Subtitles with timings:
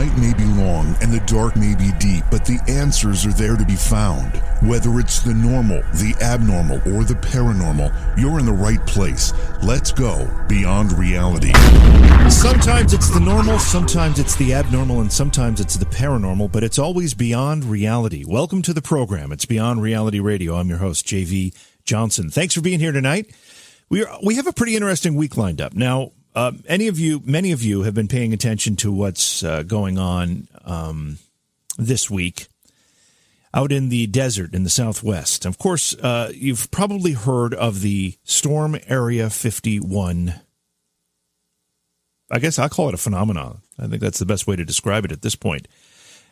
[0.00, 3.54] Night may be long and the dark may be deep, but the answers are there
[3.54, 4.34] to be found.
[4.62, 9.34] Whether it's the normal, the abnormal, or the paranormal, you're in the right place.
[9.62, 11.52] Let's go beyond reality.
[12.30, 16.78] Sometimes it's the normal, sometimes it's the abnormal, and sometimes it's the paranormal, but it's
[16.78, 18.24] always beyond reality.
[18.26, 19.32] Welcome to the program.
[19.32, 20.54] It's Beyond Reality Radio.
[20.54, 22.30] I'm your host, JV Johnson.
[22.30, 23.34] Thanks for being here tonight.
[23.90, 25.74] We are, we have a pretty interesting week lined up.
[25.74, 29.62] Now, uh, any of you, many of you have been paying attention to what's uh,
[29.62, 31.18] going on um,
[31.78, 32.48] this week
[33.52, 35.44] out in the desert in the southwest.
[35.44, 40.34] Of course, uh, you've probably heard of the Storm Area 51.
[42.30, 43.58] I guess I call it a phenomenon.
[43.78, 45.66] I think that's the best way to describe it at this point.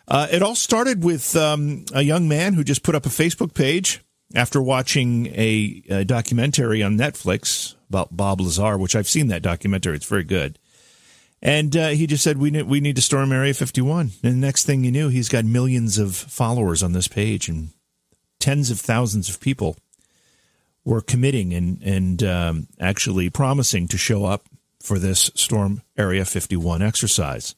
[0.07, 3.53] Uh, it all started with um, a young man who just put up a Facebook
[3.53, 4.01] page
[4.35, 9.97] after watching a, a documentary on Netflix about Bob Lazar, which I've seen that documentary.
[9.97, 10.59] It's very good.
[11.41, 14.11] And uh, he just said, we need, we need to storm Area 51.
[14.23, 17.71] And the next thing you knew, he's got millions of followers on this page and
[18.41, 19.77] tens of thousands of people
[20.85, 24.49] were committing and, and um, actually promising to show up
[24.83, 27.55] for this Storm Area 51 exercise.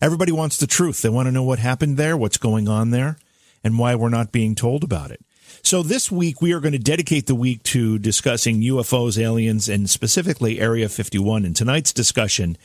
[0.00, 1.02] Everybody wants the truth.
[1.02, 3.18] They want to know what happened there, what's going on there,
[3.62, 5.24] and why we're not being told about it.
[5.62, 9.88] So this week we are going to dedicate the week to discussing UFOs, aliens, and
[9.88, 11.44] specifically Area 51.
[11.44, 12.56] And tonight's discussion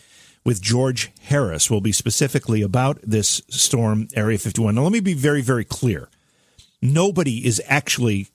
[0.45, 4.75] with George Harris will be specifically about this storm, Area 51.
[4.75, 6.09] Now let me be very, very clear.
[6.81, 8.27] Nobody is actually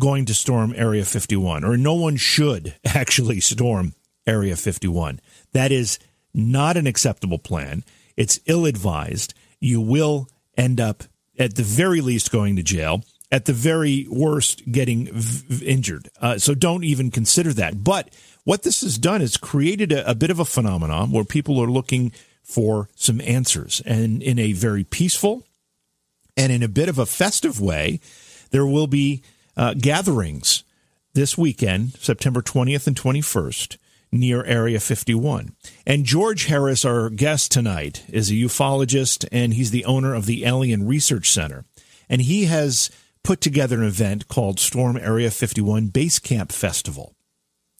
[0.00, 3.94] going to storm Area 51, or no one should actually storm
[4.26, 5.20] Area 51.
[5.52, 5.98] That is
[6.32, 7.84] not an acceptable plan.
[8.16, 9.34] It's ill advised.
[9.60, 11.04] You will end up,
[11.38, 13.04] at the very least, going to jail
[13.34, 16.08] at the very worst, getting v- injured.
[16.20, 17.82] Uh, so don't even consider that.
[17.82, 18.10] But
[18.44, 21.66] what this has done is created a, a bit of a phenomenon where people are
[21.66, 22.12] looking
[22.44, 23.82] for some answers.
[23.84, 25.42] And in a very peaceful
[26.36, 27.98] and in a bit of a festive way,
[28.52, 29.24] there will be
[29.56, 30.62] uh, gatherings
[31.14, 33.78] this weekend, September 20th and 21st,
[34.12, 35.56] near Area 51.
[35.84, 40.44] And George Harris, our guest tonight, is a ufologist and he's the owner of the
[40.44, 41.64] Alien Research Center.
[42.08, 42.90] And he has
[43.24, 47.16] put together an event called Storm Area 51 Base Camp Festival.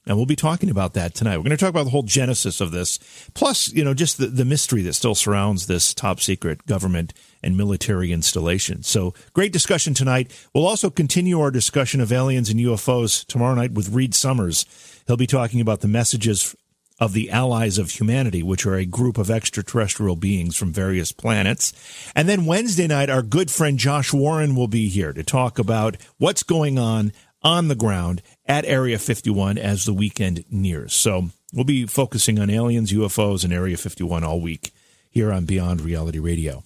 [0.06, 1.38] And we'll be talking about that tonight.
[1.38, 2.98] We're going to talk about the whole genesis of this,
[3.32, 7.56] plus, you know, just the, the mystery that still surrounds this top secret government and
[7.56, 8.82] military installation.
[8.82, 10.30] So, great discussion tonight.
[10.54, 14.66] We'll also continue our discussion of aliens and UFOs tomorrow night with Reed Summers.
[15.06, 16.54] He'll be talking about the messages
[17.00, 21.72] of the Allies of Humanity, which are a group of extraterrestrial beings from various planets.
[22.14, 25.96] And then Wednesday night, our good friend Josh Warren will be here to talk about
[26.18, 27.12] what's going on
[27.42, 30.94] on the ground at Area 51 as the weekend nears.
[30.94, 34.72] So we'll be focusing on aliens, UFOs, and Area 51 all week
[35.10, 36.64] here on Beyond Reality Radio.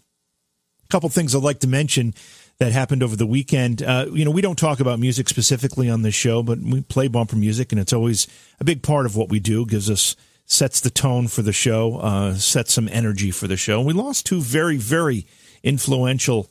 [0.84, 2.14] A couple things I'd like to mention
[2.58, 3.82] that happened over the weekend.
[3.82, 7.08] Uh, you know, we don't talk about music specifically on this show, but we play
[7.08, 8.26] bumper music, and it's always
[8.58, 9.64] a big part of what we do.
[9.64, 13.80] Gives us sets the tone for the show, uh, sets some energy for the show.
[13.80, 15.26] We lost two very, very
[15.62, 16.50] influential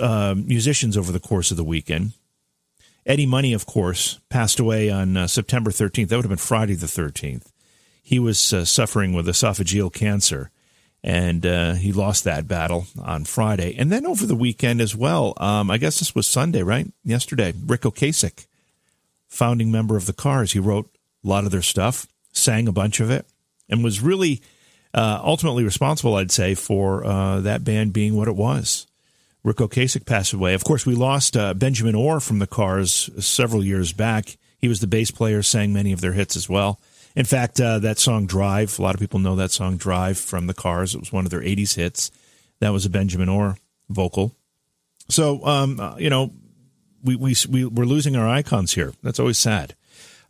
[0.00, 2.12] uh, musicians over the course of the weekend.
[3.04, 6.08] Eddie Money, of course, passed away on uh, September 13th.
[6.08, 7.50] That would have been Friday the 13th.
[8.02, 10.50] He was uh, suffering with esophageal cancer
[11.04, 13.76] and uh, he lost that battle on Friday.
[13.76, 16.90] And then over the weekend as well, um, I guess this was Sunday, right?
[17.04, 18.46] Yesterday, Ric Ocasek,
[19.28, 20.88] founding member of the Cars, he wrote
[21.22, 23.26] a lot of their stuff, sang a bunch of it,
[23.68, 24.40] and was really
[24.94, 28.86] uh, ultimately responsible, I'd say, for uh, that band being what it was.
[29.42, 30.54] Ric Ocasek passed away.
[30.54, 34.38] Of course, we lost uh, Benjamin Orr from the Cars several years back.
[34.56, 36.80] He was the bass player, sang many of their hits as well.
[37.16, 40.46] In fact, uh, that song Drive, a lot of people know that song Drive from
[40.46, 40.94] the Cars.
[40.94, 42.10] It was one of their 80s hits.
[42.60, 43.58] That was a Benjamin Orr
[43.88, 44.34] vocal.
[45.08, 46.32] So, um, uh, you know,
[47.02, 48.92] we, we, we, we're losing our icons here.
[49.02, 49.74] That's always sad.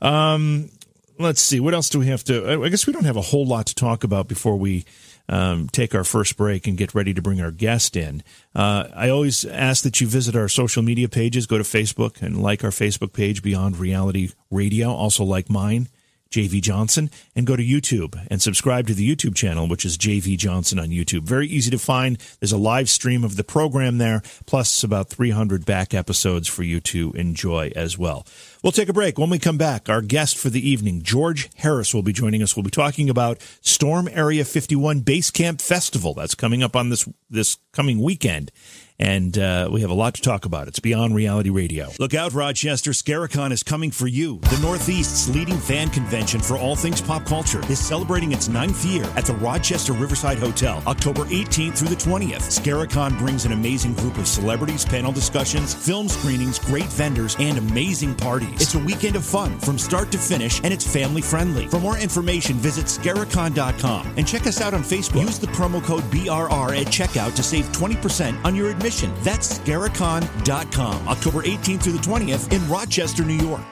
[0.03, 0.71] Um,
[1.19, 1.61] let's see.
[1.61, 2.63] What else do we have to?
[2.63, 4.85] I guess we don't have a whole lot to talk about before we
[5.29, 8.23] um, take our first break and get ready to bring our guest in.
[8.55, 11.47] Uh, I always ask that you visit our social media pages.
[11.47, 14.93] Go to Facebook and like our Facebook page, Beyond Reality Radio.
[14.93, 15.89] Also, like mine
[16.35, 20.37] JV Johnson, and go to YouTube and subscribe to the YouTube channel, which is JV
[20.37, 21.23] Johnson on YouTube.
[21.23, 22.19] Very easy to find.
[22.41, 26.81] There's a live stream of the program there, plus about 300 back episodes for you
[26.81, 28.27] to enjoy as well.
[28.65, 29.17] We'll take a break.
[29.17, 32.57] When we come back, our guest for the evening, George Harris, will be joining us.
[32.57, 36.15] We'll be talking about Storm Area 51 Base Camp Festival.
[36.15, 38.51] That's coming up on this this coming weekend
[38.99, 40.69] and uh, we have a lot to talk about.
[40.69, 41.91] It's Beyond Reality Radio.
[41.99, 42.93] Look out, Rochester.
[42.93, 44.39] Scaricon is coming for you.
[44.39, 49.05] The Northeast's leading fan convention for all things pop culture is celebrating its ninth year
[49.17, 52.61] at the Rochester Riverside Hotel, October 18th through the 20th.
[52.61, 58.15] Scaricon brings an amazing group of celebrities, panel discussions, film screenings, great vendors, and amazing
[58.15, 58.61] parties.
[58.61, 61.67] It's a weekend of fun from start to finish, and it's family friendly.
[61.67, 65.23] For more information, visit scaricon.com and check us out on Facebook.
[65.23, 69.15] Use the promo code BRR at checkout to save 20% on your admission admission.
[69.23, 73.65] That's Scaricon.com, October 18th through the 20th in Rochester, New York.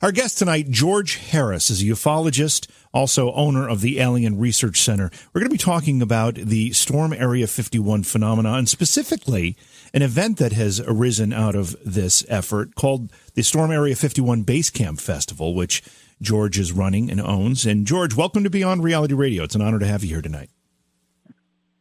[0.00, 5.10] Our guest tonight, George Harris, is a ufologist, also owner of the Alien Research Center.
[5.34, 9.58] We're going to be talking about the Storm Area 51 phenomena and specifically
[9.92, 14.70] an event that has arisen out of this effort called the Storm Area 51 Base
[14.70, 15.82] Camp Festival, which
[16.22, 17.66] George is running and owns.
[17.66, 19.44] And George, welcome to Beyond Reality Radio.
[19.44, 20.48] It's an honor to have you here tonight.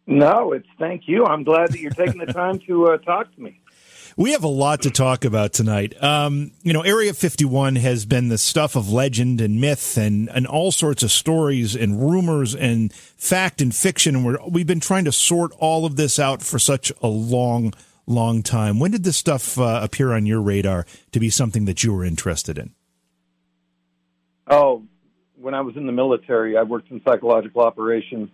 [0.09, 1.23] No, it's thank you.
[1.23, 3.61] I'm glad that you're taking the time to uh, talk to me.
[4.17, 6.01] We have a lot to talk about tonight.
[6.03, 10.47] Um, you know, Area 51 has been the stuff of legend and myth and, and
[10.47, 14.15] all sorts of stories and rumors and fact and fiction.
[14.15, 17.71] And we're, we've been trying to sort all of this out for such a long,
[18.07, 18.79] long time.
[18.79, 22.03] When did this stuff uh, appear on your radar to be something that you were
[22.03, 22.73] interested in?
[24.47, 24.83] Oh,
[25.35, 28.29] when I was in the military, I worked in psychological operations.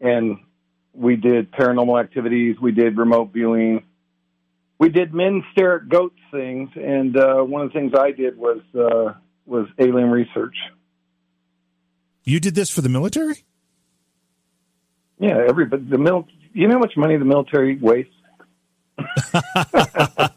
[0.00, 0.40] And
[0.94, 3.82] we did paranormal activities, we did remote viewing,
[4.78, 8.36] we did men stare at goats things, and uh, one of the things I did
[8.36, 9.14] was uh,
[9.46, 10.56] was alien research.
[12.24, 13.44] You did this for the military?
[15.18, 15.84] Yeah, everybody.
[15.84, 16.26] The mil.
[16.52, 18.12] You know how much money the military wastes?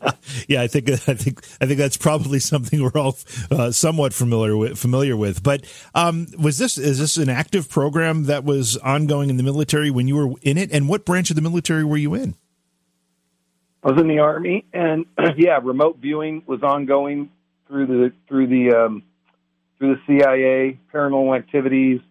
[0.48, 3.18] yeah, I think I think I think that's probably something we're all
[3.52, 4.78] uh, somewhat familiar with.
[4.78, 9.38] Familiar with, but um, was this is this an active program that was ongoing in
[9.38, 10.72] the military when you were in it?
[10.72, 12.36] And what branch of the military were you in?
[13.84, 15.06] I was in the army, and
[15.38, 17.30] yeah, remote viewing was ongoing
[17.68, 19.04] through the through the um,
[19.78, 22.02] through the CIA, paranormal activities,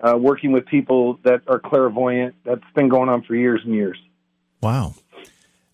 [0.00, 2.34] uh, working with people that are clairvoyant.
[2.44, 3.98] That's been going on for years and years.
[4.60, 4.94] Wow.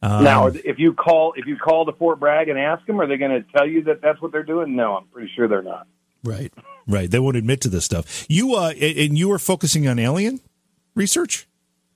[0.05, 3.06] Um, now, if you call if you call to Fort Bragg and ask them, are
[3.06, 4.77] they going to tell you that that's what they're doing?
[4.77, 5.87] No, I'm pretty sure they're not.
[6.23, 6.53] Right,
[6.87, 7.11] right.
[7.11, 8.27] They won't admit to this stuff.
[8.29, 10.41] You uh, and you were focusing on alien
[10.95, 11.49] research.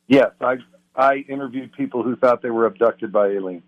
[0.06, 0.56] Yes, I
[0.96, 3.64] I interviewed people who thought they were abducted by aliens.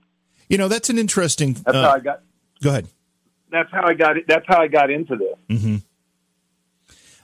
[0.49, 1.53] You know, that's an interesting.
[1.53, 2.23] That's uh, how I got.
[2.63, 2.87] Go ahead.
[3.51, 4.17] That's how I got.
[4.27, 5.59] That's how I got into this.
[5.59, 5.77] Mm-hmm.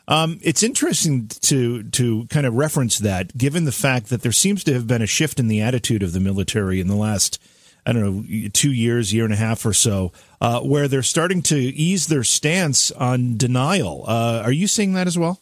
[0.09, 4.63] Um, it's interesting to to kind of reference that, given the fact that there seems
[4.65, 7.43] to have been a shift in the attitude of the military in the last,
[7.85, 11.43] I don't know, two years, year and a half or so, uh, where they're starting
[11.43, 14.05] to ease their stance on denial.
[14.07, 15.41] Uh, are you seeing that as well?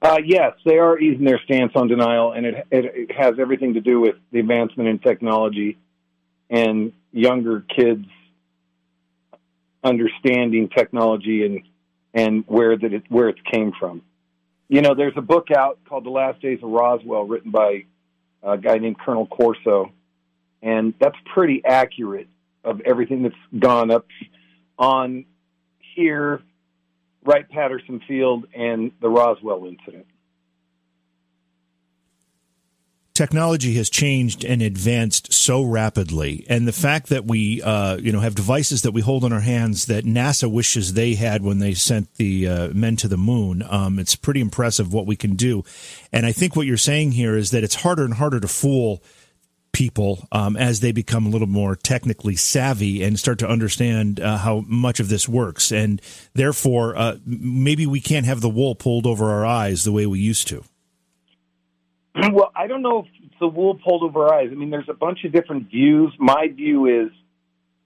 [0.00, 3.74] Uh, yes, they are easing their stance on denial, and it, it, it has everything
[3.74, 5.78] to do with the advancement in technology
[6.50, 8.04] and younger kids
[9.84, 11.62] understanding technology and
[12.14, 14.02] and where that it where it came from.
[14.68, 17.84] You know, there's a book out called The Last Days of Roswell, written by
[18.42, 19.92] a guy named Colonel Corso,
[20.62, 22.28] and that's pretty accurate
[22.64, 24.06] of everything that's gone up
[24.78, 25.24] on
[25.94, 26.42] here,
[27.24, 30.06] Wright Patterson Field, and the Roswell incident
[33.22, 38.18] technology has changed and advanced so rapidly, and the fact that we, uh, you know,
[38.18, 41.72] have devices that we hold in our hands that NASA wishes they had when they
[41.72, 45.62] sent the uh, men to the moon, um, it's pretty impressive what we can do.
[46.12, 49.04] And I think what you're saying here is that it's harder and harder to fool
[49.70, 54.36] people um, as they become a little more technically savvy and start to understand uh,
[54.38, 56.02] how much of this works, and
[56.34, 60.18] therefore, uh, maybe we can't have the wool pulled over our eyes the way we
[60.18, 60.64] used to.
[62.14, 64.48] Well, I don't know if it's the wool pulled over our eyes.
[64.52, 66.12] I mean, there's a bunch of different views.
[66.18, 67.10] My view is,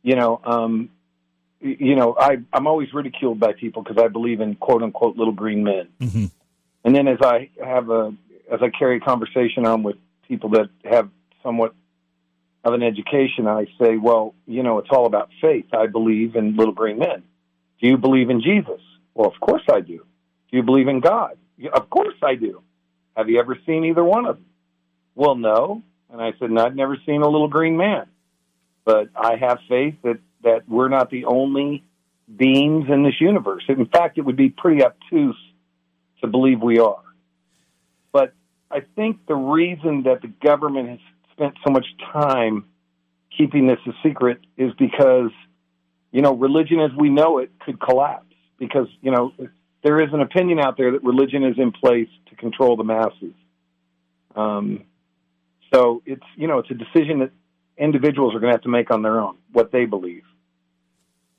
[0.03, 0.91] you know, um,
[1.61, 5.33] you know, I, I'm always ridiculed by people because I believe in quote unquote little
[5.33, 5.89] green men.
[6.01, 6.27] Mm-hmm.
[6.85, 8.15] And then as I have a,
[8.53, 9.97] as I carry a conversation on with
[10.29, 11.09] people that have
[11.43, 11.75] somewhat
[12.65, 15.67] of an education, I say, well, you know, it's all about faith.
[15.73, 17.23] I believe in little green men.
[17.81, 18.81] Do you believe in Jesus?
[19.15, 19.99] Well, of course I do.
[20.51, 21.39] Do you believe in God?
[21.73, 22.63] Of course I do.
[23.17, 24.47] Have you ever seen either one of them?
[25.15, 25.83] Well, no.
[26.13, 28.07] And I said, no, I've never seen a little green man.
[28.85, 31.83] But I have faith that, that we're not the only
[32.35, 33.65] beings in this universe.
[33.69, 35.37] In fact, it would be pretty obtuse
[36.21, 37.03] to believe we are.
[38.13, 38.35] But
[38.71, 40.99] I think the reason that the government has
[41.33, 42.67] spent so much time
[43.37, 45.31] keeping this a secret is because,
[46.13, 49.33] you know, religion as we know it could collapse because, you know,
[49.87, 53.35] there is an opinion out there that religion is in place to control the masses.
[54.35, 54.83] Um,
[55.73, 57.31] so it's, you know, it's a decision that
[57.79, 60.25] individuals are going to have to make on their own, what they believe.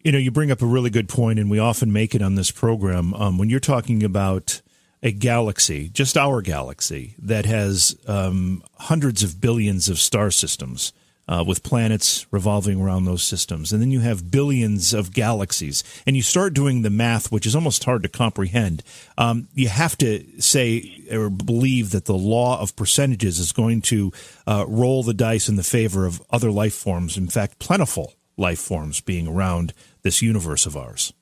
[0.02, 2.36] You know, you bring up a really good point, and we often make it on
[2.36, 3.14] this program.
[3.16, 4.62] Um, when you're talking about
[5.04, 10.94] a galaxy, just our galaxy, that has um, hundreds of billions of star systems,
[11.28, 13.72] uh, with planets revolving around those systems.
[13.72, 15.84] And then you have billions of galaxies.
[16.06, 18.84] And you start doing the math, which is almost hard to comprehend.
[19.18, 24.12] Um, you have to say or believe that the law of percentages is going to
[24.46, 28.60] uh, roll the dice in the favor of other life forms, in fact, plentiful life
[28.60, 31.14] forms being around this universe of ours.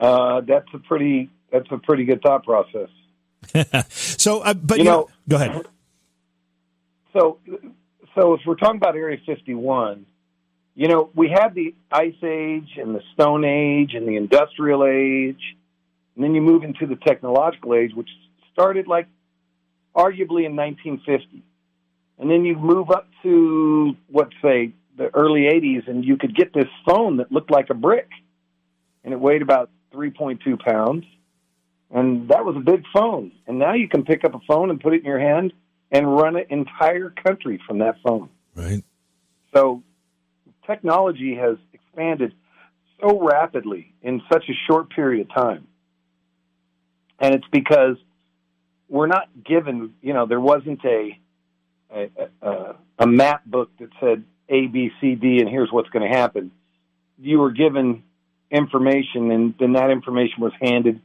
[0.00, 2.88] Uh, that's a pretty that's a pretty good thought process.
[3.90, 5.64] so, uh, but you, you know, know, go ahead.
[7.14, 7.38] So,
[8.14, 10.04] so if we're talking about Area 51,
[10.74, 15.40] you know, we had the Ice Age and the Stone Age and the Industrial Age,
[16.14, 18.08] and then you move into the Technological Age, which
[18.52, 19.06] started like
[19.94, 21.42] arguably in 1950.
[22.18, 26.52] And then you move up to, what say, the early 80s, and you could get
[26.52, 28.08] this phone that looked like a brick,
[29.04, 31.04] and it weighed about 3.2 pounds.
[31.90, 33.30] And that was a big phone.
[33.46, 35.52] And now you can pick up a phone and put it in your hand
[35.94, 38.28] and run an entire country from that phone.
[38.54, 38.84] Right.
[39.54, 39.82] So
[40.66, 42.34] technology has expanded
[43.00, 45.68] so rapidly in such a short period of time.
[47.20, 47.96] And it's because
[48.88, 51.18] we're not given, you know, there wasn't a
[51.94, 52.10] a,
[52.42, 56.16] a, a map book that said A, B, C, D, and here's what's going to
[56.16, 56.50] happen.
[57.20, 58.02] You were given
[58.50, 61.00] information, and then that information was handed,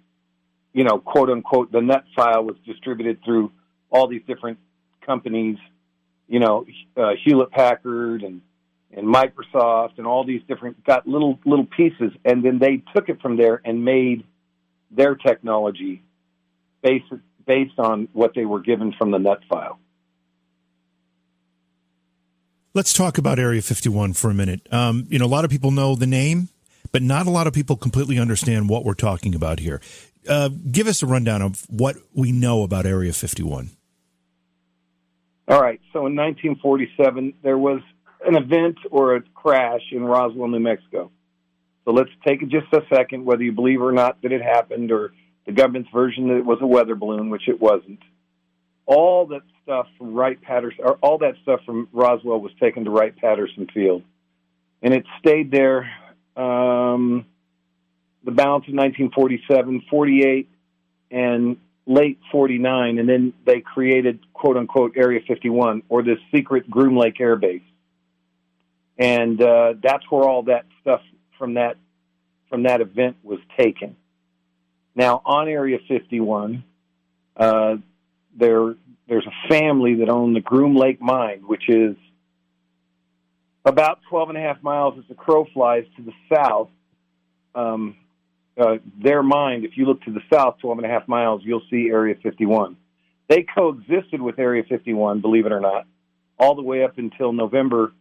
[0.74, 3.52] you know, quote unquote, the net file was distributed through
[3.92, 4.58] all these different
[5.10, 5.58] companies,
[6.28, 8.42] you know, uh, Hewlett Packard and
[8.92, 13.22] and Microsoft and all these different got little little pieces, and then they took it
[13.22, 14.24] from there and made
[14.92, 16.04] their technology
[16.84, 17.06] based
[17.46, 19.80] based on what they were given from the net file.
[22.76, 24.62] Let's talk about Area 51 for a minute.
[24.72, 26.50] Um, you know, a lot of people know the name,
[26.92, 29.82] but not a lot of people completely understand what we're talking about here.
[30.28, 33.72] Uh, give us a rundown of what we know about Area 51.
[35.50, 35.82] All right.
[35.94, 37.82] So in 1947, there was
[38.26, 41.10] an event or a crash in Roswell, New Mexico.
[41.86, 45.12] So let's take just a second, whether you believe or not that it happened, or
[45.48, 48.00] the government's version that it was a weather balloon, which it wasn't.
[48.86, 52.92] All that stuff from Wright Patterson, or all that stuff from Roswell was taken to
[52.92, 54.04] Wright Patterson Field,
[54.84, 55.90] and it stayed there
[56.36, 57.26] um,
[58.24, 60.50] the balance of 1947, 48,
[61.12, 61.58] and
[61.90, 67.20] late 49, and then they created quote unquote Area 51 or this secret Groom Lake
[67.20, 67.64] Air Base.
[68.98, 71.02] And uh, that's where all that stuff
[71.38, 71.78] from that
[72.50, 73.96] from that event was taken.
[74.96, 76.64] Now on Area 51,
[77.36, 77.78] uh,
[78.38, 78.76] there
[79.08, 81.96] there's a family that owned the Groom Lake Mine, which is
[83.66, 86.70] about 12 and a half miles as the crow flies to the south
[87.56, 87.96] um,
[88.58, 91.64] uh, their mind, if you look to the south 12 and a half miles, you'll
[91.70, 92.76] see Area 51.
[93.28, 95.86] They coexisted with Area 51, believe it or not,
[96.38, 97.94] all the way up until November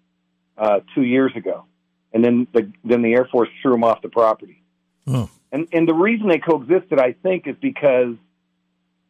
[0.57, 1.65] uh, two years ago.
[2.13, 4.63] And then the, then the Air Force threw them off the property.
[5.07, 5.29] Oh.
[5.53, 8.15] And, and the reason they coexisted, I think, is because,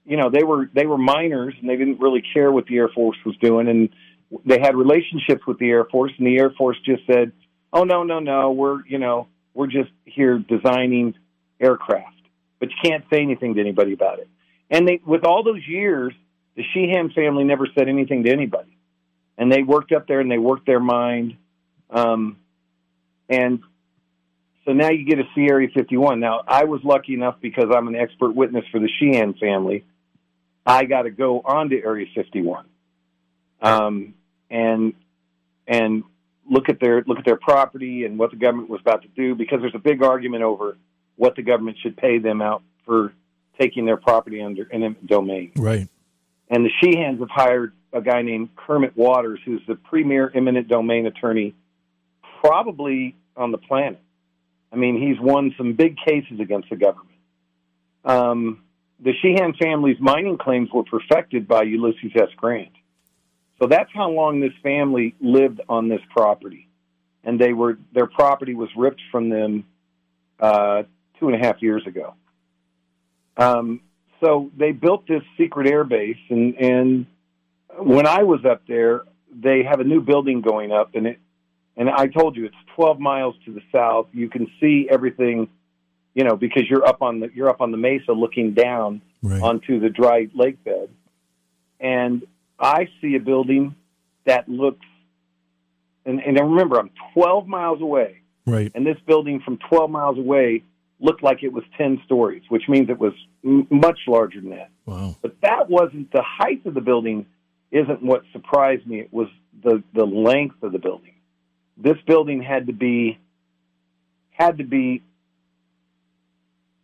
[0.05, 2.89] you know, they were, they were miners and they didn't really care what the Air
[2.89, 3.69] Force was doing.
[3.69, 3.89] And
[4.45, 7.33] they had relationships with the Air Force and the Air Force just said,
[7.73, 11.15] oh, no, no, no, we're, you know, we're just here designing–
[11.61, 12.21] aircraft,
[12.59, 14.29] but you can't say anything to anybody about it.
[14.71, 16.13] And they, with all those years,
[16.57, 18.77] the Sheahan family never said anything to anybody,
[19.37, 21.37] and they worked up there and they worked their mind,
[21.91, 22.37] um,
[23.29, 23.61] and
[24.65, 26.21] so now you get to see Area 51.
[26.21, 29.85] Now I was lucky enough because I'm an expert witness for the Sheahan family.
[30.67, 32.67] I got to go on to Area 51,
[33.63, 34.15] um,
[34.51, 34.93] and
[35.67, 36.03] and
[36.51, 39.35] look at their look at their property and what the government was about to do
[39.35, 40.77] because there's a big argument over
[41.19, 43.13] what the government should pay them out for
[43.61, 45.53] taking their property under eminent domain.
[45.57, 45.87] Right.
[46.49, 51.05] And the Sheahans have hired a guy named Kermit Waters, who's the premier eminent domain
[51.07, 51.55] attorney
[52.41, 54.01] probably on the planet.
[54.73, 57.19] I mean, he's won some big cases against the government.
[58.05, 58.63] Um,
[59.01, 62.29] the Sheahan family's mining claims were perfected by Ulysses S.
[62.37, 62.73] Grant.
[63.61, 66.69] So that's how long this family lived on this property.
[67.25, 69.65] and they were their property was ripped from them
[70.41, 70.85] uh,
[71.19, 72.15] two and a half years ago.
[73.37, 73.81] Um,
[74.21, 77.07] so they built this secret air base, and and
[77.79, 81.19] when I was up there, they have a new building going up, and it
[81.77, 84.09] and I told you it's 12 miles to the south.
[84.13, 85.49] You can see everything,
[86.15, 89.43] you know, because you're up on the you're up on the mesa looking down Right.
[89.43, 90.91] onto the dry lake bed,
[91.81, 92.25] and
[92.59, 93.75] I see a building
[94.25, 94.87] that looks.
[96.07, 98.73] And, and remember, I'm 12 miles away Right.
[98.75, 100.63] and this building from 12 miles away
[101.01, 103.13] looked like it was 10 stories, which means it was
[103.45, 104.71] m- much larger than that.
[104.87, 105.17] Wow.
[105.23, 107.27] But that wasn't the height of the building.
[107.71, 109.01] Isn't what surprised me.
[109.01, 109.29] It was
[109.63, 111.15] the the length of the building.
[111.77, 113.19] This building had to be
[114.31, 115.03] had to be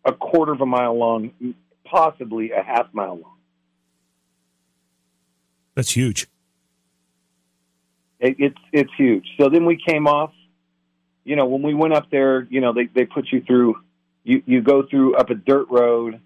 [0.04, 1.30] a quarter of a mile long,
[1.84, 3.36] possibly a half mile long.
[5.74, 6.28] That's huge.
[8.20, 9.26] It, it's it's huge.
[9.38, 10.32] So then we came off.
[11.24, 13.76] You know, when we went up there, you know, they they put you through.
[14.24, 16.20] You you go through up a dirt road,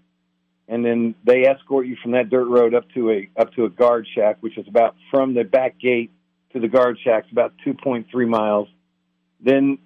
[0.67, 3.69] and then they escort you from that dirt road up to a up to a
[3.69, 6.11] guard shack, which is about from the back gate
[6.53, 8.67] to the guard shack, about two point three miles.
[9.41, 9.77] Then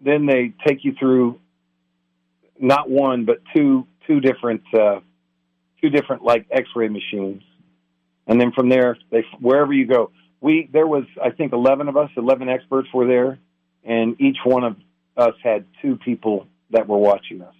[0.00, 1.38] then they take you through
[2.58, 5.00] not one but two two different uh,
[5.82, 7.42] two different like X-ray machines,
[8.26, 11.96] and then from there they wherever you go we there was I think eleven of
[11.96, 13.38] us, eleven experts were there,
[13.84, 14.76] and each one of
[15.16, 17.54] us had two people that were watching us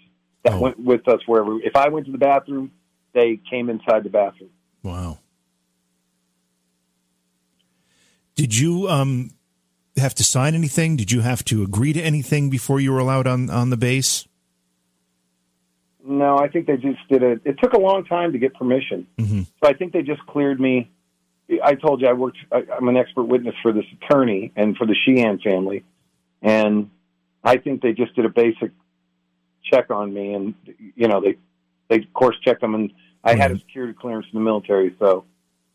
[0.45, 0.61] that Oh.
[0.61, 1.61] went with us wherever.
[1.63, 2.71] If I went to the bathroom,
[3.13, 4.51] they came inside the bathroom.
[4.83, 5.19] Wow.
[8.35, 9.31] Did you um
[9.97, 10.97] have to sign anything?
[10.97, 14.27] Did you have to agree to anything before you were allowed on on the base?
[16.03, 17.43] No, I think they just did it.
[17.45, 19.47] It took a long time to get permission, Mhm.
[19.63, 20.89] so I think they just cleared me.
[21.63, 22.39] I told you I worked.
[22.51, 25.83] I, I'm an expert witness for this attorney and for the Sheahan family,
[26.41, 26.89] and
[27.45, 28.71] I think they just did a basic
[29.65, 30.55] check on me, and
[30.95, 31.37] you know they
[31.89, 32.93] they of course checked them, and
[33.25, 35.25] I had a security clearance in the military, so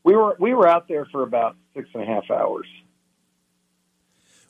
[0.03, 2.67] we were we were out there for about six and a half hours.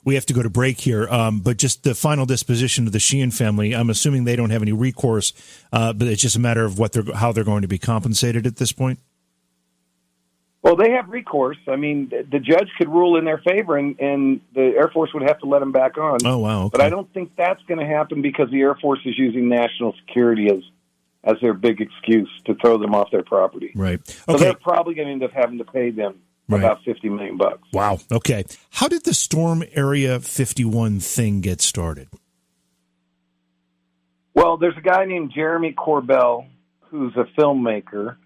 [0.04, 2.98] We have to go to break here, um, but just the final disposition of the
[2.98, 3.74] Sheahan family.
[3.74, 5.32] I'm assuming they don't have any recourse,
[5.72, 8.46] uh, but it's just a matter of what they're how they're going to be compensated
[8.46, 9.00] at this point.
[10.62, 11.58] Well, they have recourse.
[11.68, 15.22] I mean, the, judge could rule in their favor, and, and the Air Force would
[15.22, 16.18] have to let them back on.
[16.24, 16.64] Oh wow!
[16.64, 16.70] Okay.
[16.72, 19.94] But I don't think that's going to happen because the Air Force is using national
[20.04, 20.62] security as
[21.22, 23.72] as their big excuse to throw them off their property.
[23.74, 24.00] Right.
[24.28, 26.58] So they're probably going to end up having to pay them Right.
[26.60, 27.62] about fifty million bucks.
[27.72, 27.98] Wow.
[28.10, 28.44] Okay.
[28.70, 32.08] How did the Storm Area 51 thing get started?
[34.34, 36.46] Well, there's a guy named Jeremy Corbell
[36.90, 38.16] who's a filmmaker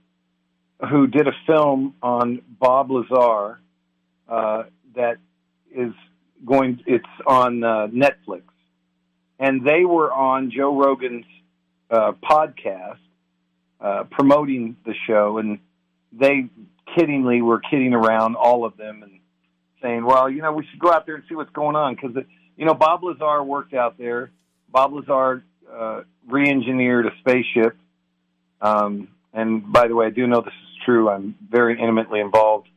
[0.88, 3.61] who did a film on Bob Lazar
[4.29, 4.64] uh,
[4.95, 5.16] that
[5.75, 5.93] is
[6.45, 6.81] going.
[6.87, 8.43] It's on uh, Netflix,
[9.38, 11.27] and they were on Joe Rogan's
[11.90, 12.99] uh, podcast
[13.81, 15.59] uh, promoting the show, and
[16.12, 16.49] they
[16.97, 19.21] kiddingly were kidding around all of them and
[19.83, 22.25] saying, "Well, you know, we should go out there and see what's going on because
[22.57, 24.31] you know Bob Lazar worked out there.
[24.71, 27.77] Bob Lazar uh, re-engineered a spaceship."
[28.62, 31.09] Um, and by the way, I do know this is true.
[31.09, 32.69] I'm very intimately involved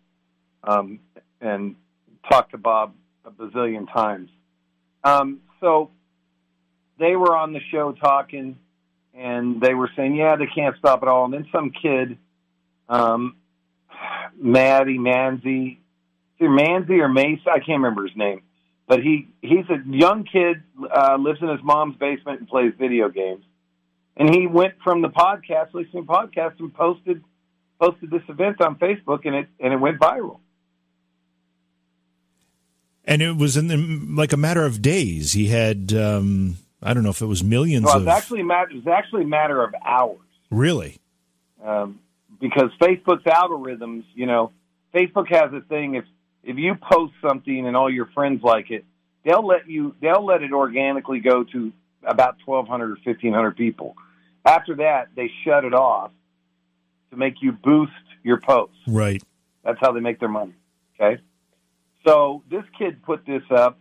[0.64, 1.00] um,
[1.42, 1.76] and
[2.30, 2.94] talked to Bob
[3.26, 4.30] a bazillion times.
[5.04, 5.92] Um, so
[7.00, 8.58] they were on the show talking,
[9.14, 12.18] and they were saying, "Yeah, they can't stop it all." And then some kid,
[12.90, 13.36] um,
[14.38, 15.78] Maddie Manzi,
[16.40, 18.42] either Manzi or Mace, I can't remember his name,
[18.88, 20.64] but he he's a young kid,
[20.96, 23.44] uh, lives in his mom's basement and plays video games.
[24.16, 27.24] And he went from the podcast, listening to podcasts, and posted
[27.84, 30.40] posted this event on Facebook, and it and it went viral.
[33.06, 33.78] And it was in the,
[34.16, 35.34] like a matter of days.
[35.34, 38.08] He had, um, I don't know if it was millions Well, of.
[38.08, 40.20] actually matter, it's actually a matter of hours.
[40.50, 41.00] really?
[41.64, 42.00] um,
[42.40, 44.52] because Facebook's algorithms, you know,
[44.94, 45.96] Facebook has a thing.
[45.96, 46.04] If
[46.44, 48.84] if you post something and all your friends like it,
[49.24, 51.72] they'll let you they'll let it organically go to
[52.06, 53.96] about twelve hundred or fifteen hundred people.
[54.46, 56.12] After that, they shut it off
[57.14, 57.92] to make you boost
[58.24, 58.76] your posts.
[58.88, 59.24] Right.
[59.64, 60.54] That's how they make their money.
[61.00, 61.22] Okay.
[62.06, 63.80] So this kid put this up,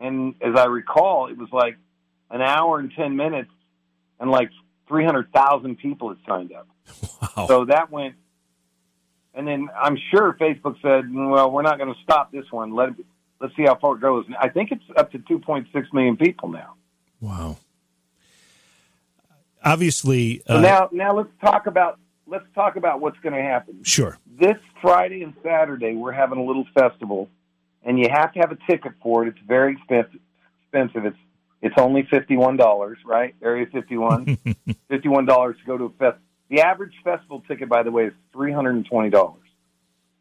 [0.00, 1.76] and as I recall, it was like
[2.30, 3.50] an hour and 10 minutes,
[4.18, 4.50] and like
[4.88, 6.68] 300,000 people had signed up.
[7.36, 7.46] Wow.
[7.46, 8.16] So that went,
[9.34, 12.74] and then I'm sure Facebook said, well, we're not going to stop this one.
[12.74, 12.96] Let it,
[13.40, 14.24] let's see how far it goes.
[14.26, 16.74] And I think it's up to 2.6 million people now.
[17.20, 17.56] wow.
[19.62, 21.98] Obviously, So uh, now, now let's talk about
[22.30, 23.82] let's talk about what's going to happen.
[23.82, 24.16] sure.
[24.38, 27.28] this Friday and Saturday, we're having a little festival,
[27.82, 29.28] and you have to have a ticket for it.
[29.28, 30.20] It's very expensive.
[30.64, 31.04] expensive.
[31.06, 31.18] It's
[31.62, 33.34] it's only fifty one dollars, right?
[33.42, 34.38] Area fifty one,
[34.88, 36.18] fifty one dollars to go to a fest.
[36.48, 39.42] The average festival ticket, by the way, is three hundred and twenty dollars,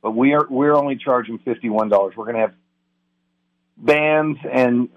[0.02, 2.15] but we are we're only charging fifty one dollars.
[2.17, 2.54] We're going to have
[3.78, 4.89] bands, and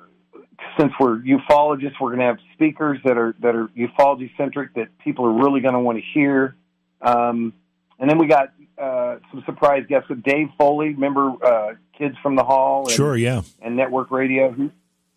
[0.78, 4.88] since we're ufologists, we're going to have speakers that are that are ufology centric that
[4.98, 6.56] people are really going to want to hear.
[7.02, 7.52] Um,
[7.98, 10.90] and then we got uh, some surprise guests with Dave Foley.
[10.90, 12.86] Remember uh, Kids from the Hall?
[12.86, 13.42] And, sure, yeah.
[13.60, 14.70] And Network Radio.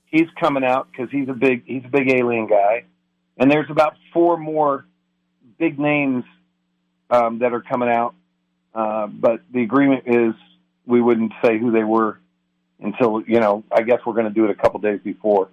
[0.05, 2.85] He's coming out because he's a big he's a big alien guy.
[3.37, 4.85] And there's about four more
[5.57, 6.23] big names
[7.09, 8.15] um, that are coming out.
[8.73, 10.33] Uh, but the agreement is
[10.85, 12.19] we wouldn't say who they were
[12.79, 13.63] until you know.
[13.71, 15.49] I guess we're going to do it a couple days before.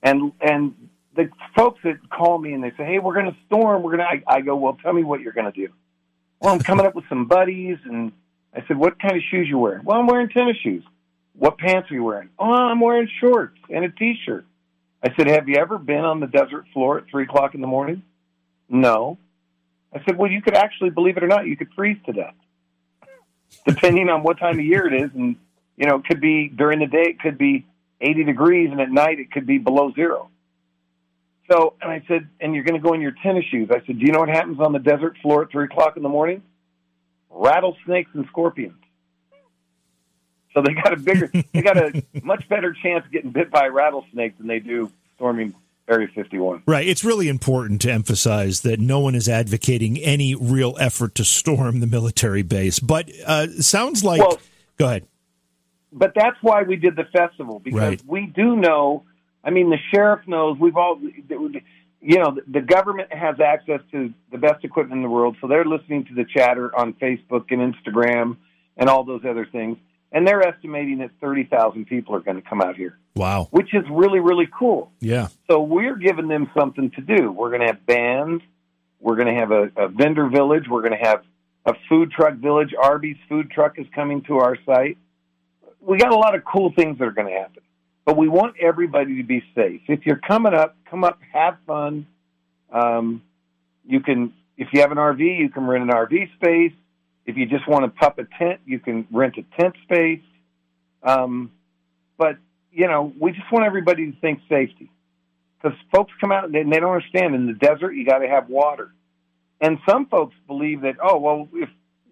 [0.02, 3.84] and and the folks that call me and they say, "Hey, we're going to storm.
[3.84, 5.74] We're going to." I go, "Well, tell me what you're going to do."
[6.46, 8.12] Well, I'm coming up with some buddies, and
[8.54, 10.84] I said, "What kind of shoes you wearing?" Well, I'm wearing tennis shoes.
[11.34, 12.30] What pants are you wearing?
[12.38, 14.46] Oh, I'm wearing shorts and a t-shirt.
[15.02, 17.68] I said, "Have you ever been on the desert floor at three o'clock in the
[17.68, 18.04] morning?"
[18.70, 19.18] No.
[19.92, 22.36] I said, "Well, you could actually, believe it or not, you could freeze to death,
[23.66, 25.38] depending on what time of year it is, and
[25.78, 27.66] you know, it could be during the day, it could be
[28.02, 30.30] 80 degrees, and at night it could be below zero."
[31.50, 33.70] So, and I said, and you're going to go in your tennis shoes.
[33.70, 36.04] I said, do you know what happens on the desert floor at three o'clock in
[36.04, 36.42] the morning?
[37.30, 38.80] Rattlesnakes and scorpions.
[40.54, 43.68] So they got a bigger, they got a much better chance of getting bit by
[43.68, 45.54] a rattlesnake than they do storming
[45.88, 46.64] Area 51.
[46.66, 46.88] Right.
[46.88, 51.80] It's really important to emphasize that no one is advocating any real effort to storm
[51.80, 52.80] the military base.
[52.80, 54.20] But uh, sounds like.
[54.20, 54.40] Well,
[54.78, 55.08] go ahead.
[55.92, 58.02] But that's why we did the festival because right.
[58.06, 59.04] we do know
[59.46, 60.58] I mean, the sheriff knows.
[60.60, 65.38] We've all, you know, the government has access to the best equipment in the world,
[65.40, 68.38] so they're listening to the chatter on Facebook and Instagram
[68.76, 69.78] and all those other things.
[70.12, 72.98] And they're estimating that 30,000 people are going to come out here.
[73.16, 73.50] Wow.
[73.52, 74.92] Which is really, really cool.
[75.00, 75.28] Yeah.
[75.50, 77.32] So we're giving them something to do.
[77.32, 78.42] We're going to have bands.
[79.00, 80.66] We're going to have a, a vendor village.
[80.70, 81.24] We're going to have
[81.66, 82.74] a food truck village.
[82.82, 84.98] Arby's food truck is coming to our site.
[85.82, 87.64] We got a lot of cool things that are going to happen
[88.06, 89.82] but we want everybody to be safe.
[89.88, 92.06] If you're coming up, come up, have fun.
[92.72, 93.24] Um,
[93.86, 96.74] you can, if you have an RV, you can rent an RV space.
[97.26, 100.22] If you just want to pup a tent, you can rent a tent space.
[101.02, 101.52] Um,
[102.18, 102.38] but
[102.72, 104.92] you know, we just want everybody to think safety
[105.58, 107.34] because folks come out and they, don't understand.
[107.34, 108.94] In the desert, you got to have water,
[109.62, 111.70] and some folks believe that oh well, if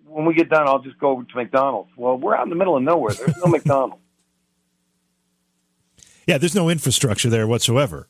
[0.07, 1.91] when we get done, I'll just go over to McDonald's.
[1.95, 3.13] Well, we're out in the middle of nowhere.
[3.13, 4.02] There's no McDonald's.
[6.25, 8.07] Yeah, there's no infrastructure there whatsoever.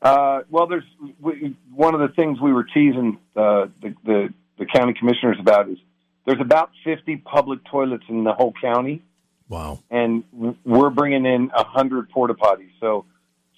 [0.00, 0.84] Uh, well, there's
[1.20, 5.68] we, one of the things we were teasing uh, the, the the county commissioners about
[5.68, 5.78] is
[6.24, 9.02] there's about 50 public toilets in the whole county.
[9.48, 9.80] Wow!
[9.90, 10.24] And
[10.64, 12.70] we're bringing in a hundred porta potties.
[12.80, 13.06] So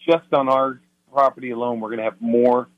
[0.08, 0.80] just on our
[1.12, 2.68] property alone, we're going to have more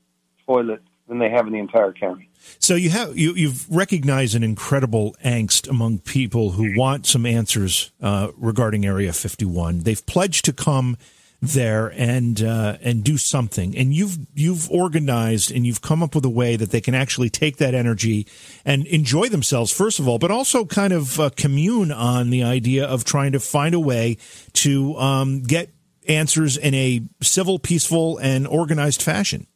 [0.47, 2.31] toilets than they have in the entire county.
[2.59, 7.93] So you have you, you've recognized an incredible angst among people who want some answers
[8.01, 9.81] uh, regarding Area 51.
[9.81, 10.97] They've pledged to come
[11.41, 16.25] there and uh, and do something, and you've you've organized and you've come up with
[16.25, 18.27] a way that they can actually take that energy
[18.65, 22.87] and enjoy themselves first of all, but also kind of uh, commune on the idea
[22.87, 24.17] of trying to find a way
[24.55, 25.71] to um, get
[26.09, 29.47] answers in a civil, peaceful, and organized fashion.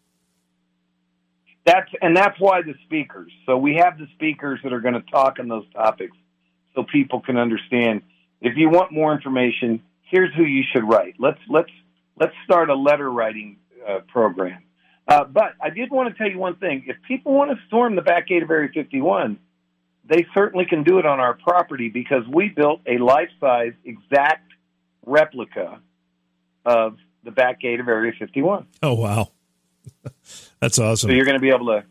[1.67, 3.33] That's and that's why the speakers.
[3.45, 6.17] So we have the speakers that are going to talk on those topics,
[6.75, 8.03] so people can understand.
[8.41, 11.17] If you want more information, here's who you should write.
[11.19, 11.71] Let's let's
[12.19, 14.63] let's start a letter writing uh, program.
[15.09, 16.85] Uh, but I did want to tell you one thing.
[16.87, 19.39] If people want to storm the back gate of Area 51,
[20.09, 24.53] they certainly can do it on our property because we built a life size exact
[25.05, 25.81] replica
[26.65, 28.67] of the back gate of Area 51.
[28.83, 29.31] Oh wow!
[30.61, 31.09] That's awesome.
[31.11, 31.85] So you're going to be able to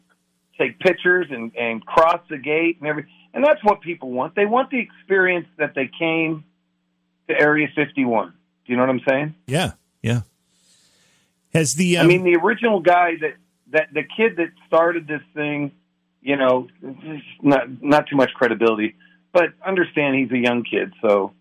[0.58, 3.12] take pictures and, and cross the gate and everything.
[3.34, 4.34] And that's what people want.
[4.34, 6.46] They want the experience that they came
[7.28, 8.30] to Area 51.
[8.30, 8.34] Do
[8.66, 9.36] you know what I'm saying?
[9.46, 10.22] Yeah, yeah.
[11.54, 13.36] Has the um, I mean the original guy that
[13.72, 15.72] that the kid that started this thing,
[16.22, 16.68] you know,
[17.42, 18.96] not not too much credibility,
[19.32, 21.34] but understand he's a young kid, so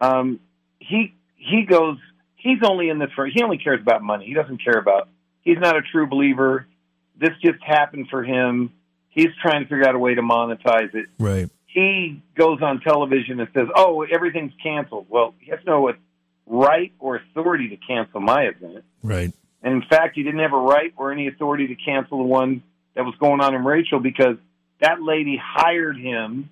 [0.00, 0.40] um,
[0.78, 1.98] he he goes.
[2.36, 3.26] He's only in this for.
[3.26, 4.24] He only cares about money.
[4.26, 5.08] He doesn't care about.
[5.42, 6.66] He's not a true believer.
[7.18, 8.72] This just happened for him.
[9.08, 11.06] He's trying to figure out a way to monetize it.
[11.18, 11.50] Right.
[11.66, 15.92] He goes on television and says, "Oh, everything's canceled." Well, he has no
[16.46, 18.84] right or authority to cancel my event.
[19.02, 19.32] Right.
[19.62, 22.62] And in fact, he didn't have a right or any authority to cancel the one
[22.94, 24.36] that was going on in Rachel because
[24.80, 26.50] that lady hired him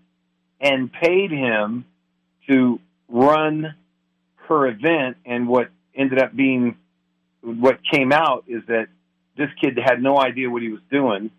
[0.61, 1.85] and paid him
[2.49, 3.75] to run
[4.49, 5.17] her event.
[5.25, 6.77] And what ended up being
[7.43, 8.89] what came out is that
[9.37, 11.31] this kid had no idea what he was doing.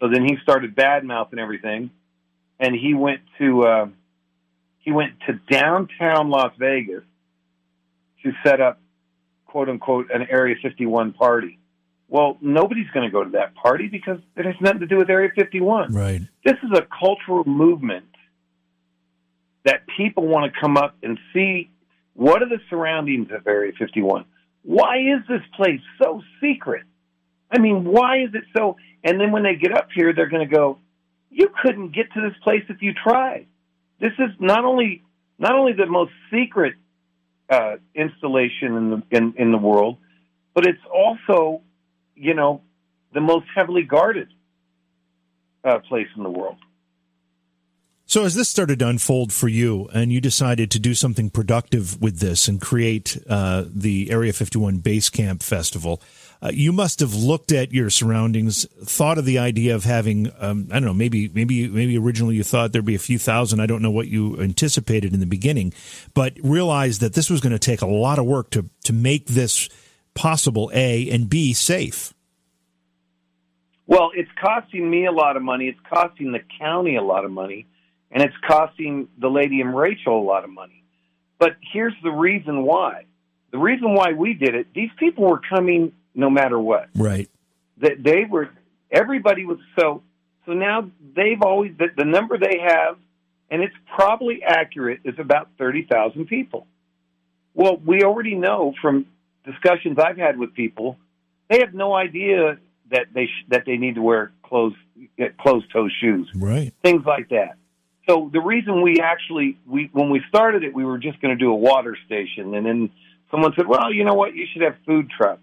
[0.00, 1.90] So then he started bad mouthing everything,
[2.60, 3.86] and he went to uh,
[4.78, 7.02] he went to downtown Las Vegas
[8.22, 8.80] to set up
[9.46, 11.58] quote unquote an Area 51 party.
[12.08, 15.10] Well, nobody's going to go to that party because it has nothing to do with
[15.10, 15.92] Area 51.
[15.92, 16.22] Right.
[16.44, 18.06] This is a cultural movement
[19.64, 21.70] that people want to come up and see
[22.14, 24.24] what are the surroundings of Area 51.
[24.68, 26.84] Why is this place so secret?
[27.50, 28.76] I mean, why is it so?
[29.02, 30.78] And then when they get up here, they're going to go,
[31.30, 33.46] "You couldn't get to this place if you tried."
[33.98, 35.02] This is not only
[35.38, 36.74] not only the most secret
[37.48, 39.96] uh, installation in the in, in the world,
[40.52, 41.62] but it's also,
[42.14, 42.60] you know,
[43.14, 44.28] the most heavily guarded
[45.64, 46.58] uh, place in the world.
[48.08, 52.00] So, as this started to unfold for you, and you decided to do something productive
[52.00, 56.00] with this and create uh, the Area 51 Base Camp Festival,
[56.40, 60.68] uh, you must have looked at your surroundings, thought of the idea of having, um,
[60.70, 63.60] I don't know, maybe, maybe, maybe originally you thought there'd be a few thousand.
[63.60, 65.74] I don't know what you anticipated in the beginning,
[66.14, 69.26] but realized that this was going to take a lot of work to to make
[69.26, 69.68] this
[70.14, 70.70] possible.
[70.72, 72.14] A and B safe.
[73.86, 75.66] Well, it's costing me a lot of money.
[75.68, 77.66] It's costing the county a lot of money,
[78.10, 80.84] and it's costing the lady and Rachel a lot of money.
[81.38, 83.04] But here's the reason why.
[83.50, 86.88] The reason why we did it, these people were coming no matter what.
[86.94, 87.30] Right.
[87.78, 88.50] That they were
[88.90, 90.02] everybody was so
[90.46, 92.96] so now they've always the, the number they have
[93.50, 96.66] and it's probably accurate is about 30,000 people.
[97.54, 99.06] Well, we already know from
[99.44, 100.98] discussions I've had with people,
[101.48, 102.58] they have no idea
[102.90, 104.76] that they sh- that they need to wear closed
[105.40, 106.30] closed toe shoes.
[106.34, 106.72] Right.
[106.82, 107.56] Things like that.
[108.08, 111.44] So the reason we actually we when we started it, we were just going to
[111.44, 112.90] do a water station, and then
[113.30, 114.34] someone said, "Well, you know what?
[114.34, 115.42] You should have food trucks."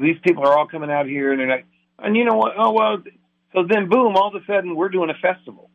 [0.00, 1.66] these people are all coming out here and they're like,
[1.98, 2.54] and you know what?
[2.56, 3.02] Oh well.
[3.52, 4.16] So then, boom!
[4.16, 5.68] All of a sudden, we're doing a festival.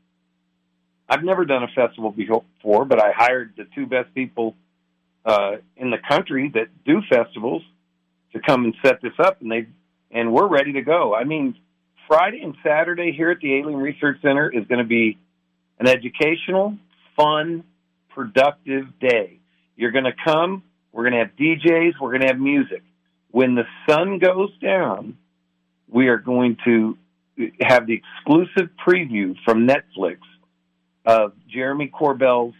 [1.07, 4.55] I've never done a festival before, but I hired the two best people
[5.23, 7.61] uh, in the country that do festivals
[8.33, 9.67] to come and set this up, and they
[10.09, 11.13] and we're ready to go.
[11.13, 11.55] I mean,
[12.07, 15.19] Friday and Saturday here at the Alien Research Center is going to be
[15.79, 16.77] an educational,
[17.15, 17.63] fun,
[18.09, 19.39] productive day.
[19.75, 20.63] You're going to come.
[20.91, 21.93] We're going to have DJs.
[21.99, 22.83] We're going to have music
[23.35, 25.17] when the sun goes down,
[25.89, 26.97] we are going to
[27.59, 30.19] have the exclusive preview from Netflix
[31.05, 32.55] of Jeremy Corbell's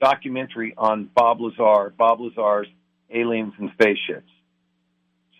[0.00, 2.68] documentary on Bob Lazar, Bob Lazar's
[3.12, 4.30] Aliens and Spaceships.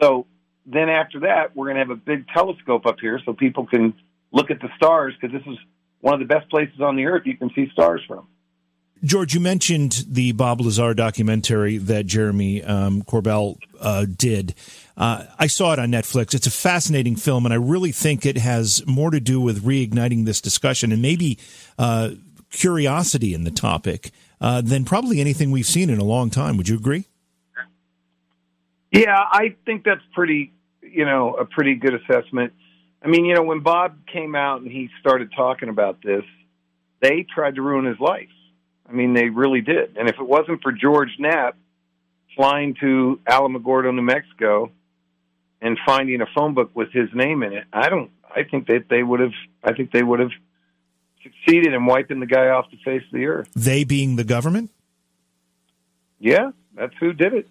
[0.03, 0.27] So
[0.67, 3.95] then after that, we're going to have a big telescope up here so people can
[4.33, 5.59] look at the stars because this is
[6.01, 8.27] one of the best places on the earth you can see stars from.
[9.03, 14.55] George, you mentioned the Bob Lazar documentary that Jeremy um, Corbell uh, did.
[14.95, 16.35] Uh, I saw it on Netflix.
[16.35, 20.27] It's a fascinating film, and I really think it has more to do with reigniting
[20.27, 21.39] this discussion and maybe
[21.79, 22.11] uh,
[22.51, 26.59] curiosity in the topic uh, than probably anything we've seen in a long time.
[26.59, 27.07] Would you agree?
[28.93, 32.53] Yeah, I think that's pretty, you know, a pretty good assessment.
[33.03, 36.25] I mean, you know, when Bob came out and he started talking about this,
[37.01, 38.29] they tried to ruin his life
[38.91, 39.97] I mean, they really did.
[39.97, 41.57] And if it wasn't for George Knapp
[42.37, 44.73] flying to Alamogordo, New Mexico,
[45.63, 48.11] and finding a phone book with his name in it, I don't.
[48.25, 49.33] I think that they would have.
[49.63, 50.31] I think they would have
[51.23, 53.49] succeeded in wiping the guy off the face of the earth.
[53.55, 54.71] They being the government.
[56.19, 57.49] Yeah, that's who did it.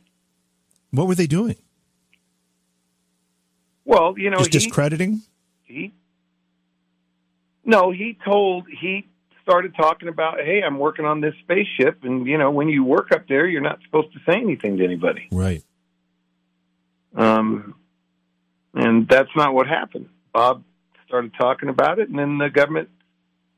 [0.92, 1.56] What were they doing?
[3.86, 5.22] Well, you know, just he, discrediting.
[5.70, 5.94] He
[7.64, 9.08] no, he told he
[9.44, 13.12] started talking about, hey, I'm working on this spaceship, and you know, when you work
[13.12, 15.28] up there, you're not supposed to say anything to anybody.
[15.32, 15.64] Right.
[17.16, 17.76] Um,
[18.74, 20.10] And that's not what happened.
[20.34, 20.64] Bob
[21.08, 22.90] started talking about it, and then the government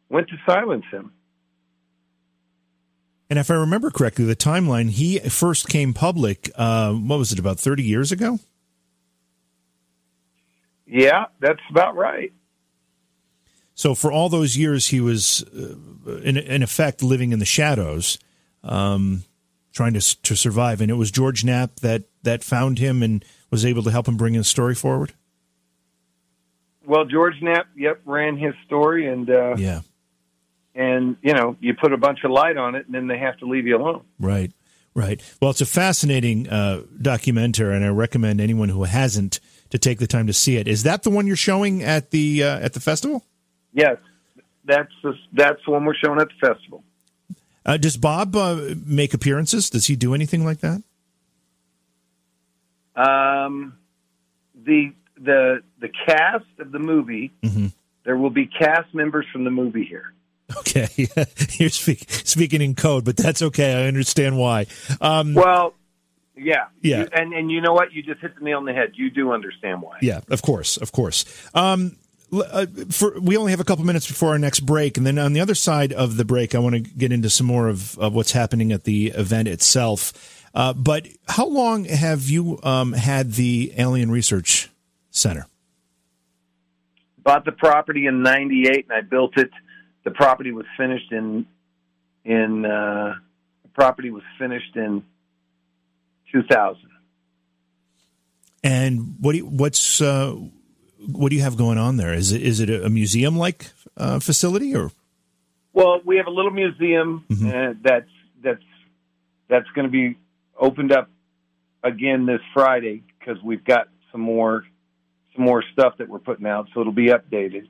[0.10, 1.12] went to silence him.
[3.30, 7.40] And if I remember correctly, the timeline, he first came public, uh, what was it,
[7.40, 8.40] about 30 years ago?
[10.92, 12.34] Yeah, that's about right.
[13.76, 18.20] So for all those years, he was, uh, in, in effect, living in the shadows,
[18.64, 19.24] um,
[19.74, 20.82] trying to to survive.
[20.82, 24.18] And it was George Knapp that that found him and was able to help him
[24.18, 25.14] bring his story forward.
[26.86, 29.82] Well, George Knapp, yep, ran his story, and uh, yeah,
[30.76, 33.38] and you know, you put a bunch of light on it, and then they have
[33.38, 34.04] to leave you alone.
[34.20, 34.52] Right,
[34.94, 35.22] right.
[35.42, 39.40] Well, it's a fascinating uh, documentary, and I recommend anyone who hasn't
[39.72, 40.68] to take the time to see it.
[40.68, 43.26] Is that the one you're showing at the uh, at the festival?
[43.74, 43.98] Yes,
[44.66, 46.84] that's the, that's the one we're showing at the festival.
[47.66, 49.70] Uh, does Bob uh, make appearances?
[49.70, 50.84] Does he do anything like that?
[52.96, 53.78] Um,
[54.56, 57.32] the the the cast of the movie.
[57.44, 57.68] Mm-hmm.
[58.04, 60.14] There will be cast members from the movie here.
[60.58, 60.88] Okay,
[61.54, 63.84] you're speak, speaking in code, but that's okay.
[63.84, 64.66] I understand why.
[65.00, 65.76] Um, well,
[66.42, 67.94] yeah, yeah, you, and and you know what?
[67.94, 68.94] You just hit the nail on the head.
[68.96, 70.00] You do understand why.
[70.02, 71.26] Yeah, of course, of course.
[71.54, 71.98] Um,
[72.34, 75.34] uh, for we only have a couple minutes before our next break, and then on
[75.34, 78.14] the other side of the break, I want to get into some more of, of
[78.14, 80.48] what's happening at the event itself.
[80.54, 84.70] Uh, but how long have you um, had the Alien Research
[85.10, 85.48] Center?
[87.24, 89.52] Bought the property in '98, and I built it.
[90.04, 91.46] The property was finished in
[92.26, 93.16] in uh,
[93.64, 95.04] the property was finished in
[96.32, 96.78] 2000.
[98.64, 100.36] And what do you, what's uh,
[101.08, 102.14] what do you have going on there?
[102.14, 104.92] Is it is it a museum like uh, facility or?
[105.74, 107.48] Well, we have a little museum mm-hmm.
[107.48, 108.10] uh, that's
[108.44, 108.64] that's
[109.48, 110.18] that's going to be
[110.58, 111.10] opened up
[111.84, 114.64] again this Friday because we've got some more
[115.36, 117.68] some more stuff that we're putting out, so it'll be updated.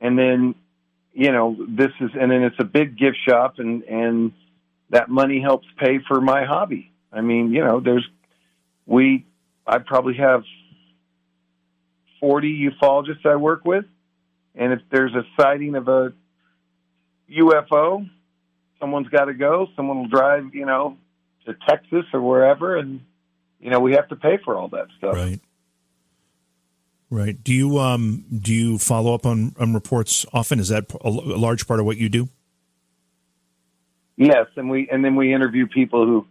[0.00, 0.54] And then,
[1.12, 4.32] you know, this is and then it's a big gift shop, and and
[4.90, 6.90] that money helps pay for my hobby.
[7.14, 8.06] I mean, you know, there's
[8.86, 9.26] we
[9.66, 10.42] I probably have
[12.20, 13.84] 40 ufologists I work with.
[14.54, 16.12] And if there's a sighting of a
[17.30, 18.08] UFO,
[18.80, 19.68] someone's got to go.
[19.76, 20.96] Someone will drive, you know,
[21.46, 23.00] to Texas or wherever, and
[23.60, 25.14] you know we have to pay for all that stuff.
[25.14, 25.40] Right.
[27.10, 27.42] Right.
[27.44, 30.58] Do you um do you follow up on, on reports often?
[30.58, 32.28] Is that a, a large part of what you do?
[34.16, 36.26] Yes, and we and then we interview people who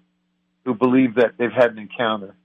[0.66, 2.36] who believe that they've had an encounter.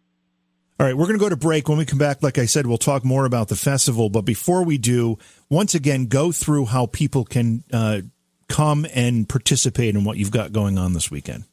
[0.80, 1.68] All right, we're going to go to break.
[1.68, 4.10] When we come back, like I said, we'll talk more about the festival.
[4.10, 5.18] But before we do,
[5.50, 8.02] once again, go through how people can uh,
[8.48, 11.46] come and participate in what you've got going on this weekend.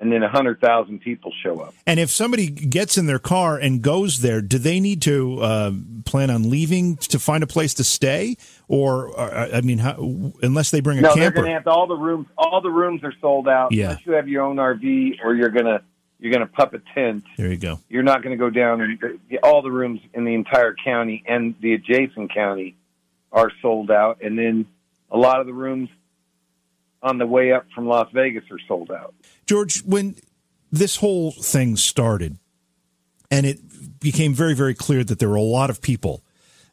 [0.00, 1.74] and then 100,000 people show up.
[1.86, 5.72] And if somebody gets in their car and goes there, do they need to uh,
[6.04, 8.36] plan on leaving to find a place to stay?
[8.68, 11.20] Or, uh, I mean, how, unless they bring a no, camper?
[11.20, 12.26] they're going to have all the rooms.
[12.36, 13.72] All the rooms are sold out.
[13.72, 13.90] Yeah.
[13.90, 15.82] Unless you have your own RV or you're going to
[16.20, 17.24] you're going to pup a tent.
[17.36, 17.80] There you go.
[17.88, 21.54] You're not going to go down and all the rooms in the entire county and
[21.60, 22.76] the adjacent county
[23.30, 24.64] are sold out, and then
[25.10, 25.90] a lot of the rooms
[27.02, 29.14] on the way up from Las Vegas are sold out.
[29.46, 30.16] George, when
[30.72, 32.38] this whole thing started,
[33.30, 36.22] and it became very, very clear that there were a lot of people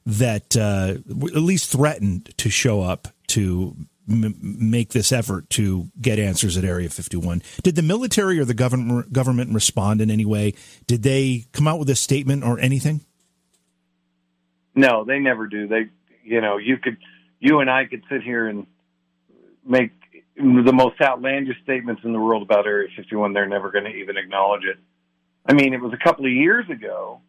[0.06, 3.76] that uh, at least threatened to show up to
[4.10, 7.42] m- make this effort to get answers at Area 51.
[7.64, 10.54] Did the military or the government government respond in any way?
[10.88, 13.02] Did they come out with a statement or anything?
[14.74, 15.68] No, they never do.
[15.68, 15.90] They,
[16.24, 16.98] you know, you could,
[17.40, 18.66] you and I could sit here and
[19.66, 19.92] make
[20.42, 23.34] the most outlandish statements in the world about Area 51.
[23.34, 24.78] They're never going to even acknowledge it.
[25.46, 27.22] I mean, it was a couple of years ago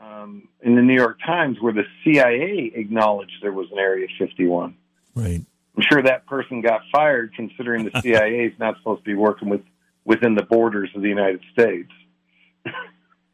[0.00, 4.74] um, in the New York Times where the CIA acknowledged there was an Area 51.
[5.14, 5.42] Right.
[5.76, 9.48] I'm sure that person got fired, considering the CIA is not supposed to be working
[9.48, 9.62] with
[10.04, 11.90] within the borders of the United States.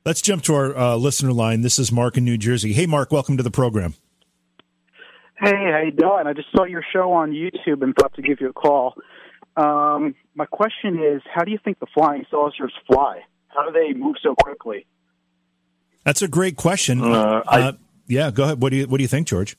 [0.04, 1.62] Let's jump to our uh, listener line.
[1.62, 2.72] This is Mark in New Jersey.
[2.72, 3.94] Hey, Mark, welcome to the program.
[5.40, 6.26] Hey, how you doing?
[6.26, 8.94] I just saw your show on YouTube and thought to give you a call.
[9.56, 13.20] Um, my question is, how do you think the flying saucers fly?
[13.48, 14.86] How do they move so quickly?
[16.04, 17.00] That's a great question.
[17.02, 17.72] Uh, I- Uh,
[18.06, 18.60] yeah, go ahead.
[18.62, 19.56] What do you What do you think, George?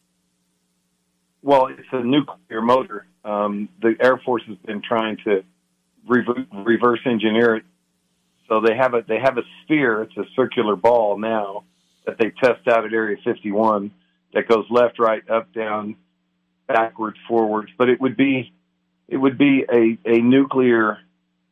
[1.41, 3.05] Well, it's a nuclear motor.
[3.23, 5.43] Um, the Air Force has been trying to
[6.07, 7.63] rever- reverse engineer it.
[8.47, 10.01] So they have a they have a sphere.
[10.01, 11.63] It's a circular ball now
[12.05, 13.91] that they test out at Area 51
[14.33, 15.95] that goes left, right, up, down,
[16.67, 17.71] backwards, forwards.
[17.77, 18.53] But it would be
[19.07, 20.99] it would be a a nuclear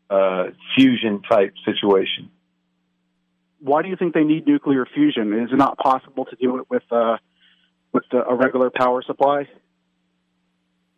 [0.09, 2.30] uh, fusion type situation.
[3.59, 5.34] Why do you think they need nuclear fusion?
[5.34, 7.17] Is it not possible to do it with uh,
[7.91, 9.47] with a regular power supply?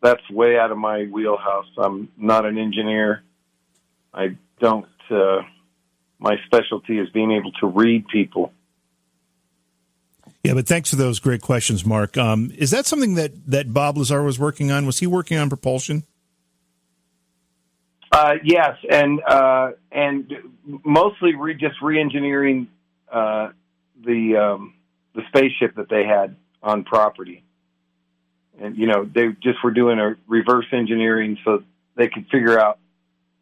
[0.02, 1.68] that's way out of my wheelhouse.
[1.78, 3.24] I'm not an engineer.
[4.14, 4.86] I don't.
[5.10, 5.42] Uh,
[6.20, 8.54] my specialty is being able to read people.
[10.44, 12.18] Yeah, but thanks for those great questions, Mark.
[12.18, 14.86] Um, is that something that that Bob Lazar was working on?
[14.86, 16.04] Was he working on propulsion?
[18.12, 20.34] Uh, yes, and uh, and
[20.84, 22.68] mostly re- just re-engineering
[23.12, 23.50] uh,
[24.04, 24.74] the um,
[25.14, 27.44] the spaceship that they had on property,
[28.60, 31.64] and you know they just were doing a reverse engineering so
[31.96, 32.80] they could figure out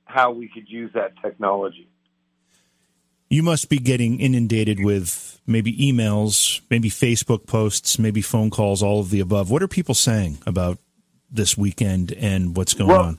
[0.06, 1.88] how we could use that technology.
[3.30, 9.02] You must be getting inundated with maybe emails, maybe Facebook posts, maybe phone calls, all
[9.02, 9.52] of the above.
[9.52, 10.78] What are people saying about
[11.30, 13.18] this weekend and what's going well, on?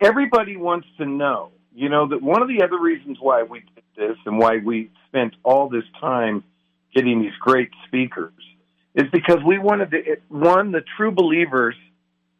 [0.00, 1.50] everybody wants to know.
[1.74, 4.90] You know that one of the other reasons why we did this and why we
[5.06, 6.42] spent all this time
[6.94, 8.32] getting these great speakers
[8.94, 10.16] is because we wanted to.
[10.28, 11.76] One, the true believers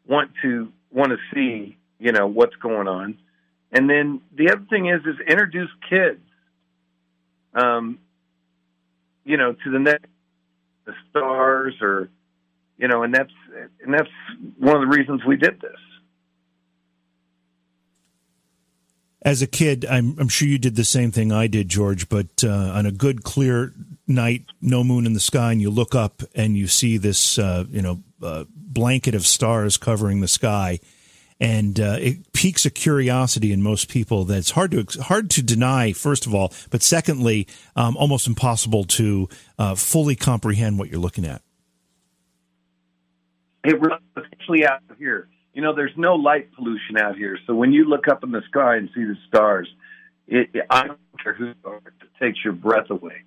[0.05, 3.17] want to want to see you know what's going on,
[3.71, 6.19] and then the other thing is is introduce kids,
[7.53, 7.99] um,
[9.25, 10.05] you know, to the next
[10.85, 12.09] the stars or
[12.77, 13.33] you know, and that's
[13.83, 14.09] and that's
[14.57, 15.71] one of the reasons we did this.
[19.21, 22.07] As a kid, I'm, I'm sure you did the same thing I did, George.
[22.07, 23.73] But uh, on a good, clear
[24.07, 27.65] night, no moon in the sky, and you look up and you see this, uh,
[27.69, 30.79] you know, uh, blanket of stars covering the sky,
[31.39, 35.93] and uh, it piques a curiosity in most people that's hard to hard to deny.
[35.93, 41.25] First of all, but secondly, um, almost impossible to uh, fully comprehend what you're looking
[41.25, 41.41] at.
[43.63, 47.37] It was especially out here you know, there's no light pollution out here.
[47.45, 49.67] So when you look up in the sky and see the stars,
[50.27, 53.23] it, it, I don't care who are, it takes your breath away.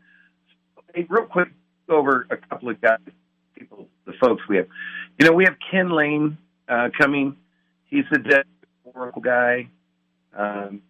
[0.95, 1.49] Hey, real quick,
[1.91, 3.01] over a couple of guys,
[3.55, 4.67] people, the folks we have.
[5.19, 6.39] You know, we have Ken Layne
[6.69, 7.37] uh, coming.
[7.93, 8.45] He's the dead
[8.85, 9.69] Oracle guy.
[10.35, 10.81] Um,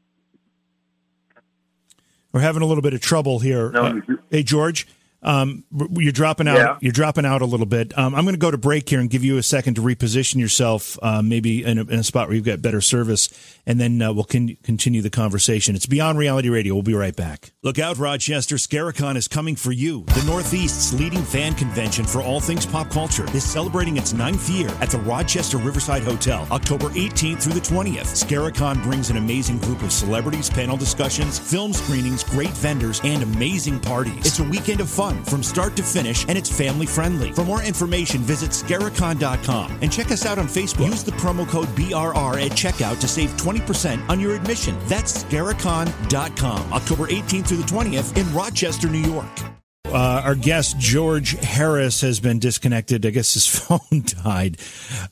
[2.31, 3.73] We're having a little bit of trouble here.
[3.73, 4.01] No, uh,
[4.31, 4.87] hey, George.
[5.23, 6.57] Um, you're dropping out.
[6.57, 6.79] Yeah.
[6.81, 7.97] You're dropping out a little bit.
[7.97, 10.37] Um, I'm going to go to break here and give you a second to reposition
[10.37, 13.29] yourself, uh, maybe in a, in a spot where you've got better service,
[13.65, 15.77] and then uh, we'll con- continue the conversation.
[15.77, 16.75] It's Beyond Reality Radio.
[16.75, 17.53] We'll be right back.
[17.63, 18.57] Look out, Rochester!
[18.57, 20.05] Scaricon is coming for you.
[20.07, 24.69] The Northeast's leading fan convention for all things pop culture is celebrating its ninth year
[24.81, 28.25] at the Rochester Riverside Hotel, October 18th through the 20th.
[28.27, 33.79] Scaricon brings an amazing group of celebrities, panel discussions, film screenings, great vendors, and amazing
[33.79, 34.27] parties.
[34.27, 37.33] It's a weekend of fun from start to finish, and it's family friendly.
[37.33, 40.87] For more information, visit Scaricon.com and check us out on Facebook.
[40.87, 44.77] Use the promo code BRR at checkout to save 20% on your admission.
[44.87, 49.29] That's Scaricon.com, October 18th through the 20th in Rochester, New York.
[49.93, 53.05] Uh, our guest George Harris has been disconnected.
[53.05, 54.57] I guess his phone died.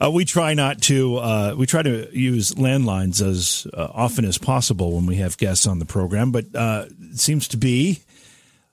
[0.02, 1.16] Uh, we try not to.
[1.16, 5.66] Uh, we try to use landlines as uh, often as possible when we have guests
[5.66, 8.00] on the program, but uh, it seems to be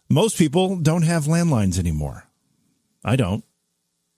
[0.09, 2.25] most people don't have landlines anymore.
[3.03, 3.43] I don't.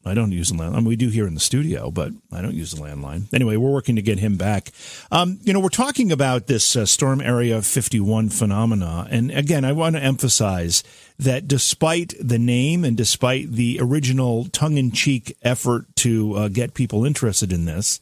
[0.06, 0.72] I don't use a landline.
[0.72, 3.32] I mean, we do here in the studio, but I don't use the landline.
[3.34, 4.72] Anyway, we're working to get him back.
[5.12, 9.08] Um, you know, we're talking about this uh, Storm Area 51 phenomena.
[9.10, 10.84] And again, I want to emphasize
[11.20, 16.74] that despite the name and despite the original tongue in cheek effort to uh, get
[16.74, 18.00] people interested in this,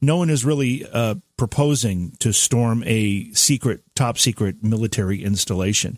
[0.00, 5.96] no one is really uh, proposing to storm a secret, top secret military installation.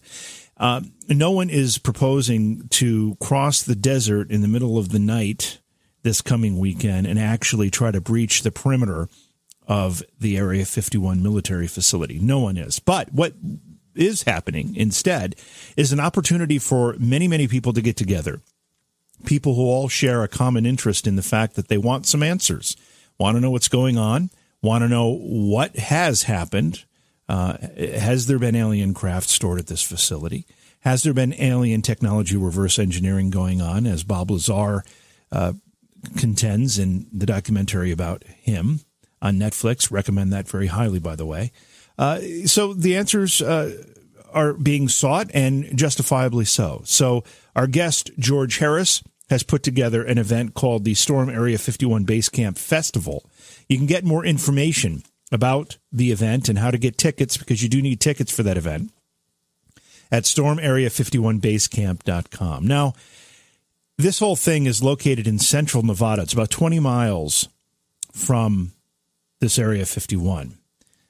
[0.58, 5.60] Uh, no one is proposing to cross the desert in the middle of the night
[6.02, 9.08] this coming weekend and actually try to breach the perimeter
[9.66, 12.18] of the Area 51 military facility.
[12.18, 12.78] No one is.
[12.78, 13.34] But what
[13.94, 15.36] is happening instead
[15.76, 18.40] is an opportunity for many, many people to get together.
[19.26, 22.76] People who all share a common interest in the fact that they want some answers,
[23.18, 24.30] want to know what's going on,
[24.62, 26.84] want to know what has happened.
[27.28, 30.46] Uh, has there been alien craft stored at this facility?
[30.80, 34.84] Has there been alien technology reverse engineering going on, as Bob Lazar
[35.32, 35.52] uh,
[36.16, 38.80] contends in the documentary about him
[39.20, 39.90] on Netflix?
[39.90, 41.52] Recommend that very highly, by the way.
[41.98, 43.82] Uh, so the answers uh,
[44.32, 46.82] are being sought, and justifiably so.
[46.84, 47.24] So
[47.56, 52.28] our guest George Harris has put together an event called the Storm Area 51 Base
[52.28, 53.28] Camp Festival.
[53.68, 57.68] You can get more information about the event and how to get tickets because you
[57.68, 58.90] do need tickets for that event
[60.10, 62.66] at stormarea51basecamp.com.
[62.66, 62.94] Now,
[63.98, 66.22] this whole thing is located in central Nevada.
[66.22, 67.48] It's about 20 miles
[68.12, 68.72] from
[69.40, 70.56] this Area 51.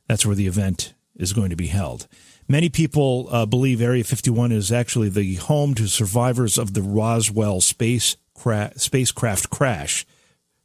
[0.09, 2.09] That's where the event is going to be held.
[2.49, 7.61] Many people uh, believe Area 51 is actually the home to survivors of the Roswell
[7.61, 10.07] space cra- spacecraft crash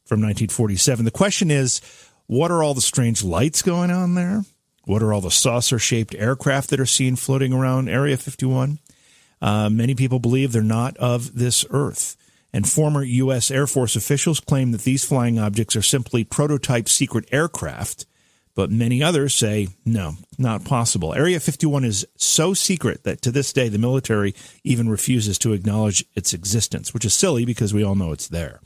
[0.06, 1.04] from 1947.
[1.04, 1.80] The question is
[2.26, 4.44] what are all the strange lights going on there?
[4.84, 8.78] What are all the saucer shaped aircraft that are seen floating around Area 51?
[9.40, 12.16] Uh, many people believe they're not of this Earth.
[12.52, 13.50] And former U.S.
[13.50, 18.06] Air Force officials claim that these flying objects are simply prototype secret aircraft
[18.54, 21.12] but many others say, no, not possible.
[21.12, 26.04] Area 51 is so secret that to this day the military even refuses to acknowledge
[26.14, 28.60] its existence, which is silly because we all know it's there.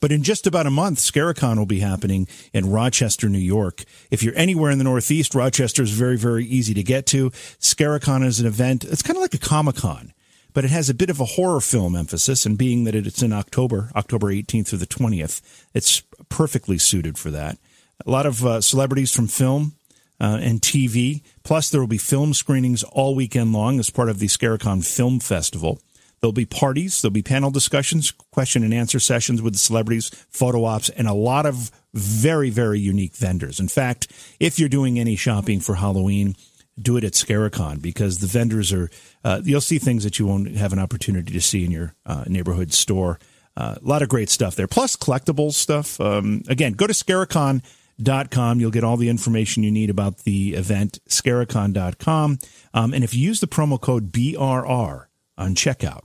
[0.00, 3.84] But in just about a month, Scaricon will be happening in Rochester, New York.
[4.10, 7.30] If you're anywhere in the Northeast, Rochester is very, very easy to get to.
[7.60, 10.12] Scaricon is an event, it's kind of like a Comic Con,
[10.52, 12.46] but it has a bit of a horror film emphasis.
[12.46, 15.40] And being that it's in October, October 18th through the 20th,
[15.74, 17.58] it's perfectly suited for that
[18.04, 19.74] a lot of uh, celebrities from film
[20.20, 21.22] uh, and TV.
[21.44, 25.20] Plus, there will be film screenings all weekend long as part of the Scaricon Film
[25.20, 25.80] Festival.
[26.26, 30.64] There'll be parties, there'll be panel discussions, question and answer sessions with the celebrities, photo
[30.64, 33.60] ops, and a lot of very, very unique vendors.
[33.60, 34.08] In fact,
[34.40, 36.34] if you're doing any shopping for Halloween,
[36.82, 38.90] do it at Scaricon because the vendors are,
[39.22, 42.24] uh, you'll see things that you won't have an opportunity to see in your uh,
[42.26, 43.20] neighborhood store.
[43.56, 46.00] Uh, a lot of great stuff there, plus collectibles stuff.
[46.00, 47.62] Um, again, go to Scaricon.com
[47.98, 48.60] Scaricon.com.
[48.60, 52.38] You'll get all the information you need about the event, Scaricon.com.
[52.74, 55.06] Um, and if you use the promo code BRR
[55.38, 56.02] on checkout,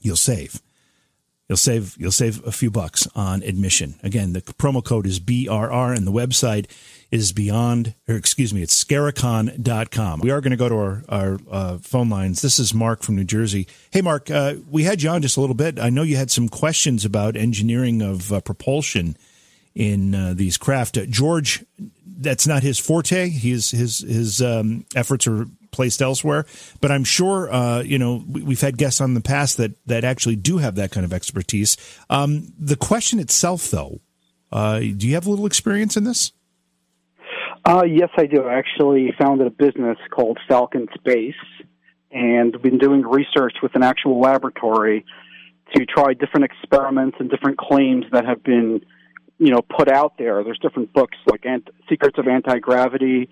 [0.00, 0.60] you'll save.
[1.50, 3.98] You'll save you'll save a few bucks on admission.
[4.04, 6.70] Again, the promo code is BRR and the website
[7.10, 10.20] is beyond or excuse me, it's scaricon.com.
[10.20, 12.40] We are going to go to our, our uh, phone lines.
[12.40, 13.66] This is Mark from New Jersey.
[13.90, 15.80] Hey Mark, uh, we had you on just a little bit.
[15.80, 19.16] I know you had some questions about engineering of uh, propulsion
[19.74, 20.98] in uh, these craft.
[20.98, 21.64] Uh, George,
[22.06, 23.28] that's not his forte.
[23.28, 26.46] His his his um, efforts are placed elsewhere.
[26.80, 30.04] But I'm sure uh, you know we, have had guests on the past that that
[30.04, 31.76] actually do have that kind of expertise.
[32.08, 34.00] Um, the question itself, though,
[34.52, 36.32] uh, do you have a little experience in this?
[37.64, 38.44] Uh, yes, I do.
[38.44, 41.34] I actually founded a business called Falcon Space,
[42.10, 45.04] and been doing research with an actual laboratory
[45.74, 48.80] to try different experiments and different claims that have been
[49.38, 50.42] you know put out there.
[50.42, 53.28] There's different books like Ant- Secrets of Anti Gravity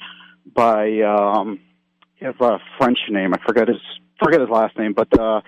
[0.53, 1.61] by um,
[2.19, 3.33] he has a French name.
[3.35, 3.81] I forget his
[4.23, 5.41] forget his last name, but uh,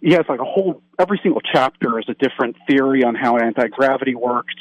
[0.00, 3.68] he has like a whole every single chapter is a different theory on how anti
[3.68, 4.60] gravity worked.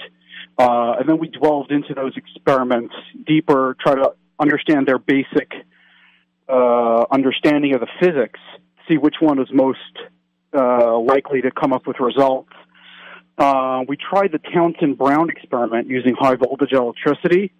[0.57, 2.93] Uh, and then we delved into those experiments
[3.25, 5.51] deeper, try to understand their basic
[6.47, 8.39] uh, understanding of the physics,
[8.87, 9.79] see which one was most
[10.53, 12.51] uh, likely to come up with results
[13.41, 17.51] uh, we tried the Townsend Brown experiment using high voltage electricity.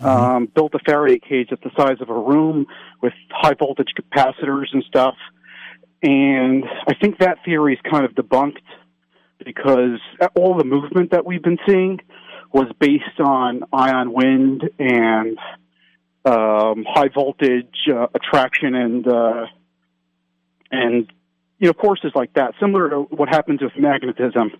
[0.00, 0.06] Mm-hmm.
[0.08, 2.66] Um, built a Faraday cage at the size of a room
[3.02, 5.14] with high voltage capacitors and stuff.
[6.02, 8.58] And I think that theory is kind of debunked
[9.42, 9.98] because
[10.34, 12.00] all the movement that we've been seeing
[12.52, 15.38] was based on ion wind and
[16.26, 19.46] um, high voltage uh, attraction and uh,
[20.70, 21.10] and
[21.58, 24.50] you know, forces like that, similar to what happens with magnetism.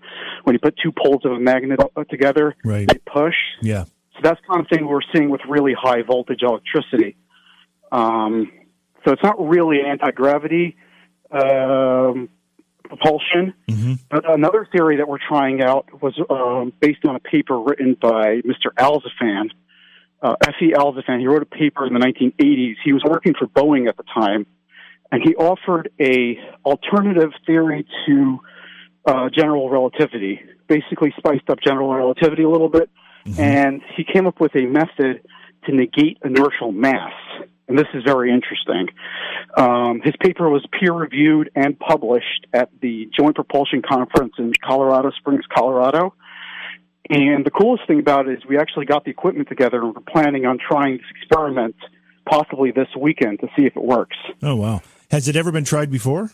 [0.45, 1.79] When you put two poles of a magnet
[2.09, 2.89] together, right.
[2.89, 3.35] they push.
[3.61, 3.85] Yeah.
[4.17, 7.17] So that's kind of thing we're seeing with really high voltage electricity.
[7.93, 8.51] Um,
[9.05, 10.77] so it's not really anti gravity
[11.31, 12.29] um,
[12.85, 13.55] propulsion.
[13.69, 13.95] Mm-hmm.
[14.11, 18.41] But another theory that we're trying out was um, based on a paper written by
[18.43, 18.73] Mr.
[18.79, 19.51] Alzofon,
[20.23, 20.73] uh, F.E.
[20.73, 21.21] Alzofon.
[21.21, 22.75] He wrote a paper in the 1980s.
[22.85, 24.47] He was working for Boeing at the time
[25.13, 28.39] and he offered a alternative theory to
[29.07, 30.41] uh, general relativity.
[30.69, 32.91] Basically, spiced up general relativity a little bit
[33.27, 33.41] mm-hmm.
[33.41, 35.23] and he came up with a method
[35.65, 37.13] to negate inertial mass.
[37.69, 38.89] And this is very interesting.
[39.57, 45.11] Um, his paper was peer reviewed and published at the Joint Propulsion Conference in Colorado
[45.19, 46.15] Springs, Colorado.
[47.11, 50.01] And the coolest thing about it is we actually got the equipment together and we're
[50.03, 51.77] planning on trying this experiment
[52.29, 54.17] possibly this weekend to see if it works.
[54.43, 54.81] Oh, wow.
[55.11, 56.31] Has it ever been tried before?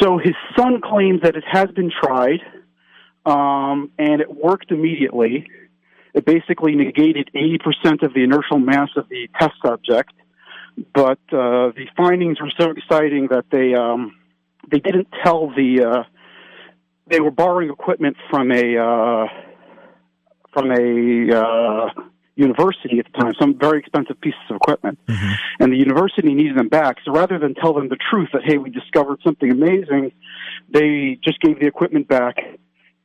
[0.00, 2.40] So his son claims that it has been tried,
[3.26, 5.48] um, and it worked immediately.
[6.14, 10.12] It basically negated 80% of the inertial mass of the test subject,
[10.94, 14.16] but uh, the findings were so exciting that they um,
[14.70, 16.02] they didn't tell the uh,
[17.06, 19.26] they were borrowing equipment from a uh,
[20.52, 22.02] from a uh,
[22.36, 25.32] university at the time, some very expensive pieces of equipment, mm-hmm.
[25.60, 26.96] and the university needed them back.
[27.04, 30.12] So rather than tell them the truth that hey, we discovered something amazing,
[30.70, 32.36] they just gave the equipment back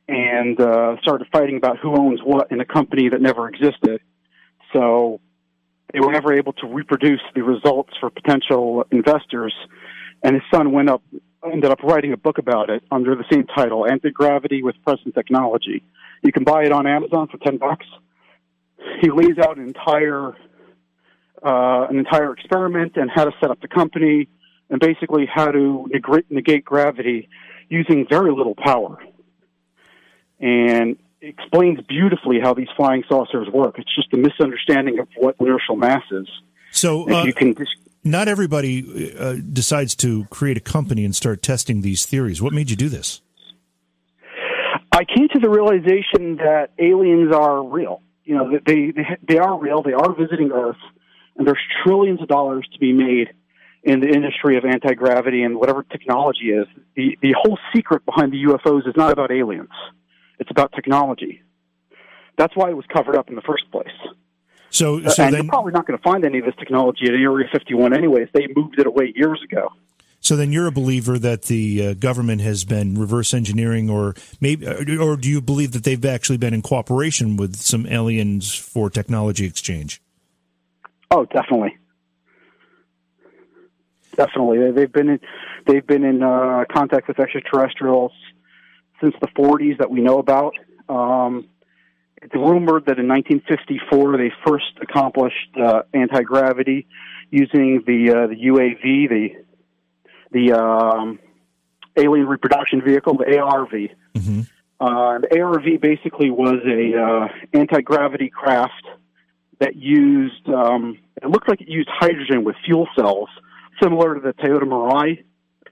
[0.08, 4.00] and uh, started fighting about who owns what in a company that never existed.
[4.72, 5.20] So
[5.92, 9.54] they were never able to reproduce the results for potential investors.
[10.22, 11.02] And his son went up,
[11.44, 15.14] ended up writing a book about it under the same title, Anti Gravity with Present
[15.14, 15.82] Technology.
[16.22, 17.86] You can buy it on Amazon for ten bucks.
[19.00, 20.34] He lays out an entire
[21.42, 24.28] uh, an entire experiment and how to set up the company,
[24.70, 25.86] and basically how to
[26.30, 27.28] negate gravity
[27.68, 28.98] using very little power
[30.40, 33.78] and explains beautifully how these flying saucers work.
[33.78, 36.28] It's just a misunderstanding of what inertial mass is.
[36.70, 37.54] So uh, you can.
[38.06, 42.42] Not everybody uh, decides to create a company and start testing these theories.
[42.42, 43.22] What made you do this?
[44.92, 48.02] I came to the realization that aliens are real.
[48.24, 49.82] You know, they they they are real.
[49.82, 50.76] They are visiting Earth,
[51.36, 53.32] and there's trillions of dollars to be made
[53.82, 56.66] in the industry of anti gravity and whatever technology is.
[56.96, 59.70] The the whole secret behind the UFOs is not about aliens.
[60.44, 61.40] It's about technology.
[62.36, 63.86] That's why it was covered up in the first place.
[64.68, 67.14] So, so and then, you're probably not going to find any of this technology at
[67.14, 68.28] Area 51 anyways.
[68.34, 69.72] They moved it away years ago.
[70.20, 74.66] So then you're a believer that the uh, government has been reverse engineering, or maybe,
[74.66, 78.90] uh, or do you believe that they've actually been in cooperation with some aliens for
[78.90, 80.02] technology exchange?
[81.10, 81.78] Oh, definitely,
[84.14, 84.72] definitely.
[84.72, 85.20] They've been in,
[85.66, 88.12] they've been in uh, contact with extraterrestrials
[89.04, 90.54] since the 40s that we know about.
[90.88, 91.48] Um,
[92.22, 96.86] it's rumored that in 1954 they first accomplished uh, anti gravity
[97.30, 99.28] using the uh, the UAV, the
[100.32, 101.18] the um,
[101.96, 103.70] alien reproduction vehicle, the ARV.
[103.70, 104.40] Mm-hmm.
[104.80, 108.84] Uh, the ARV basically was a uh, anti gravity craft
[109.60, 113.28] that used um, it looked like it used hydrogen with fuel cells,
[113.82, 115.24] similar to the Toyota Mirai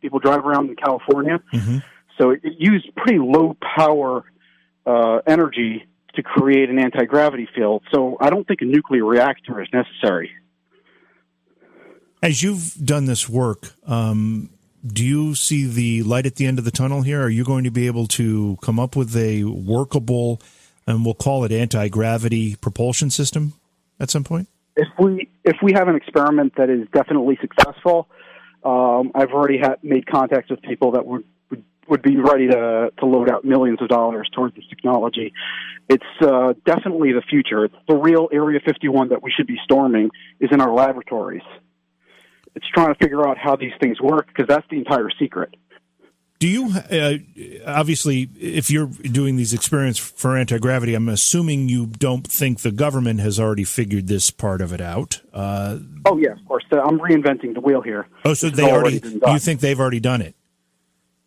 [0.03, 1.41] people drive around in California.
[1.55, 1.79] Mm-hmm.
[2.23, 4.25] So it, it used pretty low power
[4.87, 7.83] uh, energy to create an anti gravity field.
[7.93, 10.31] So I don't think a nuclear reactor is necessary.
[12.23, 14.51] As you've done this work, um,
[14.87, 17.21] do you see the light at the end of the tunnel here?
[17.21, 20.41] Are you going to be able to come up with a workable,
[20.87, 23.55] and we'll call it anti gravity propulsion system
[23.99, 24.49] at some point?
[24.77, 28.07] If we if we have an experiment that is definitely successful,
[28.63, 31.25] um, I've already had made contacts with people that would
[31.93, 35.31] would be ready to, to load out millions of dollars towards this technology.
[35.91, 37.67] It's uh, definitely the future.
[37.67, 40.09] It's the real Area 51 that we should be storming
[40.41, 41.43] is in our laboratories.
[42.55, 45.55] It's trying to figure out how these things work because that's the entire secret.
[46.39, 47.19] Do you uh,
[47.67, 52.73] obviously, if you're doing these experiments for anti gravity, I'm assuming you don't think the
[52.73, 55.21] government has already figured this part of it out.
[55.33, 56.65] Uh, oh yeah, of course.
[56.73, 58.09] I'm reinventing the wheel here.
[58.25, 59.01] Oh, so they already?
[59.05, 60.35] You think they've already done it?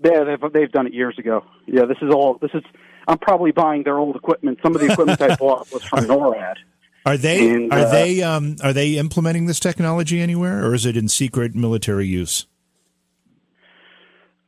[0.03, 1.45] Yeah, they've they've done it years ago.
[1.65, 2.37] Yeah, this is all.
[2.41, 2.63] This is.
[3.07, 4.59] I'm probably buying their old equipment.
[4.63, 6.55] Some of the equipment I bought was from NORAD.
[7.05, 10.85] Are they and, are uh, they um, are they implementing this technology anywhere, or is
[10.85, 12.47] it in secret military use?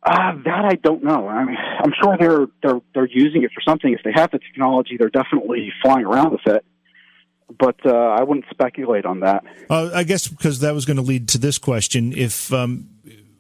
[0.01, 1.27] Uh, that I don't know.
[1.27, 3.93] I mean, I'm sure they're they're they're using it for something.
[3.93, 6.65] If they have the technology, they're definitely flying around with it.
[7.59, 9.43] But uh, I wouldn't speculate on that.
[9.69, 12.89] Uh, I guess because that was going to lead to this question: if um,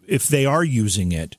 [0.07, 1.37] if they are using it,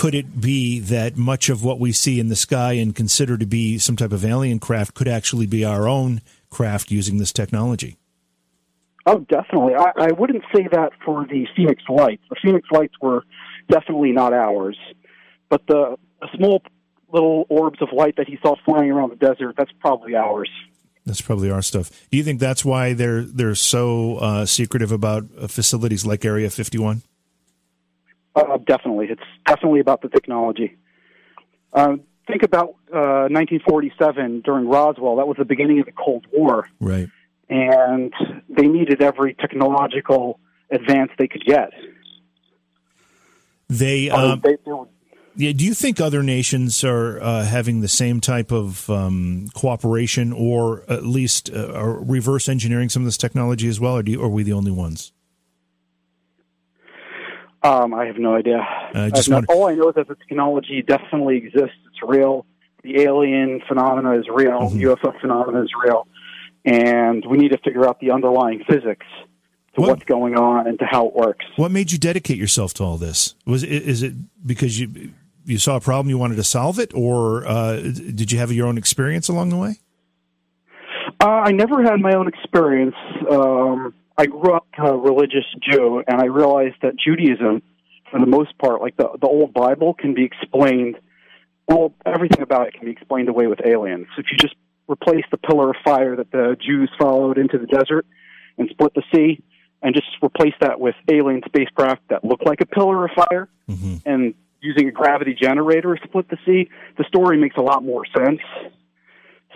[0.00, 3.44] could it be that much of what we see in the sky and consider to
[3.44, 7.98] be some type of alien craft could actually be our own craft using this technology?
[9.04, 9.74] Oh, definitely.
[9.74, 12.22] I, I wouldn't say that for the Phoenix Lights.
[12.30, 13.24] The Phoenix Lights were
[13.68, 14.78] definitely not ours,
[15.50, 16.62] but the, the small
[17.12, 20.48] little orbs of light that he saw flying around the desert, that's probably ours.
[21.04, 21.90] That's probably our stuff.
[22.10, 26.48] Do you think that's why they're they're so uh, secretive about uh, facilities like Area
[26.48, 27.02] 51?
[28.34, 30.76] Uh, definitely, it's definitely about the technology.
[31.72, 36.68] Uh, think about uh, 1947 during Roswell, that was the beginning of the Cold War.
[36.80, 37.08] Right.
[37.48, 38.12] And
[38.48, 40.38] they needed every technological
[40.70, 41.70] advance they could get.
[43.68, 44.86] They, um, they, they were,
[45.36, 50.32] yeah, do you think other nations are uh, having the same type of um, cooperation,
[50.32, 54.22] or at least uh, are reverse engineering some of this technology as well, or, you,
[54.22, 55.12] are we the only ones?
[57.62, 58.66] Um, I have no idea.
[58.94, 61.76] I just not, all I know is that the technology definitely exists.
[61.86, 62.46] It's real.
[62.82, 64.60] The alien phenomena is real.
[64.60, 64.80] Mm-hmm.
[64.80, 66.06] UFO phenomena is real,
[66.64, 69.06] and we need to figure out the underlying physics
[69.74, 71.44] to what, what's going on and to how it works.
[71.56, 73.34] What made you dedicate yourself to all this?
[73.44, 74.14] Was it, is it
[74.46, 75.12] because you
[75.44, 78.66] you saw a problem you wanted to solve it, or uh, did you have your
[78.66, 79.80] own experience along the way?
[81.22, 82.94] Uh, I never had my own experience.
[83.30, 87.62] Um, I grew up a religious Jew, and I realized that Judaism,
[88.10, 90.96] for the most part, like the the old Bible, can be explained.
[91.66, 94.08] Well, everything about it can be explained away with aliens.
[94.18, 94.56] If you just
[94.88, 98.04] replace the pillar of fire that the Jews followed into the desert
[98.58, 99.42] and split the sea,
[99.80, 103.96] and just replace that with alien spacecraft that look like a pillar of fire, mm-hmm.
[104.04, 106.68] and using a gravity generator to split the sea,
[106.98, 108.40] the story makes a lot more sense.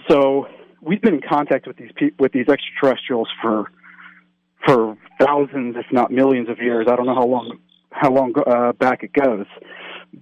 [0.08, 0.46] So
[0.80, 3.70] we've been in contact with these pe- with these extraterrestrials for
[4.66, 6.86] for thousands, if not millions, of years.
[6.90, 7.58] I don't know how long
[7.90, 9.46] how long uh, back it goes,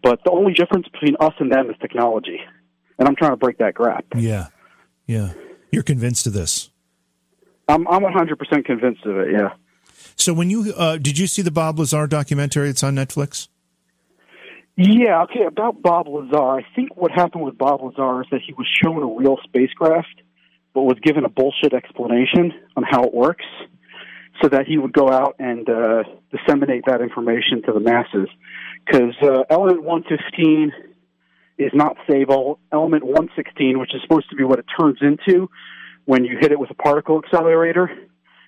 [0.03, 2.39] but the only difference between us and them is technology,
[2.99, 4.05] and I'm trying to break that gap.
[4.17, 4.49] Yeah,
[5.07, 5.33] yeah.
[5.71, 6.71] You're convinced of this.
[7.69, 9.29] I'm I'm 100 percent convinced of it.
[9.33, 9.51] Yeah.
[10.17, 13.49] So when you uh, did you see the Bob Lazar documentary that's on Netflix?
[14.77, 16.43] Yeah, okay, about Bob Lazar.
[16.43, 20.23] I think what happened with Bob Lazar is that he was shown a real spacecraft,
[20.73, 23.45] but was given a bullshit explanation on how it works,
[24.43, 28.29] so that he would go out and uh, disseminate that information to the masses.
[28.85, 30.73] Because uh, element 115
[31.59, 32.59] is not stable.
[32.73, 35.49] Element 116, which is supposed to be what it turns into
[36.05, 37.89] when you hit it with a particle accelerator,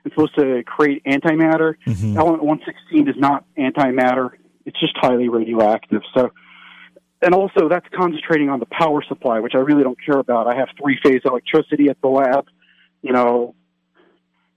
[0.04, 1.74] it's supposed to create antimatter.
[1.86, 2.18] Mm-hmm.
[2.18, 4.30] Element 116 is not antimatter
[4.64, 6.02] it's just highly radioactive.
[6.16, 6.30] So,
[7.22, 10.46] and also that's concentrating on the power supply, which I really don't care about.
[10.46, 12.46] I have three phase electricity at the lab.
[13.02, 13.54] You know,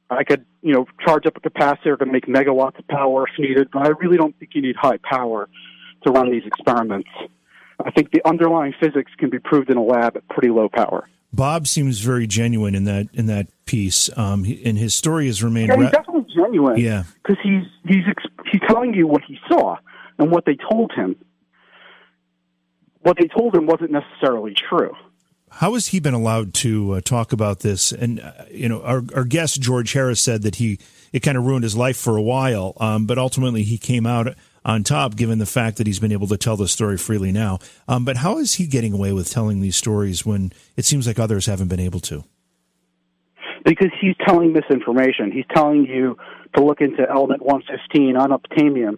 [0.10, 3.70] I could, you know, charge up a capacitor to make megawatts of power if needed,
[3.72, 5.50] but I really don't think you need high power
[6.06, 7.10] to run these experiments.
[7.84, 11.08] I think the underlying physics can be proved in a lab at pretty low power.
[11.34, 15.70] Bob seems very genuine in that in that piece, um, and his story has remained.
[15.70, 16.78] Yeah, he's definitely genuine.
[16.80, 18.06] Yeah, because he's he's
[18.52, 19.76] he's telling you what he saw
[20.18, 21.18] and what they told him.
[23.02, 24.96] What they told him wasn't necessarily true.
[25.58, 27.92] How has he been allowed to uh, talk about this?
[27.92, 30.78] And uh, you know, our, our guest George Harris said that he
[31.12, 34.36] it kind of ruined his life for a while, um, but ultimately he came out
[34.64, 37.58] on top, given the fact that he's been able to tell the story freely now.
[37.88, 41.18] Um, but how is he getting away with telling these stories when it seems like
[41.18, 42.24] others haven't been able to?
[43.66, 45.32] Because he's telling misinformation.
[45.32, 46.18] He's telling you
[46.56, 48.98] to look into element 115 unobtainium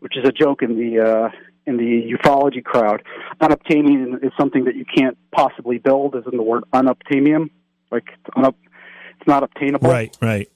[0.00, 1.28] which is a joke in the uh,
[1.70, 3.02] in the ufology crowd.
[3.40, 7.50] Unobtainium is something that you can't possibly build, as in the word unobtainium,
[7.90, 8.04] like
[8.36, 8.54] unup-
[9.18, 9.88] it's not obtainable.
[9.88, 10.50] Right, right.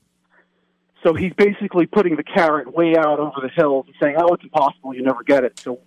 [1.03, 4.43] So he's basically putting the carrot way out over the hills and saying, "Oh, it's
[4.43, 4.95] impossible.
[4.95, 5.81] You never get it." So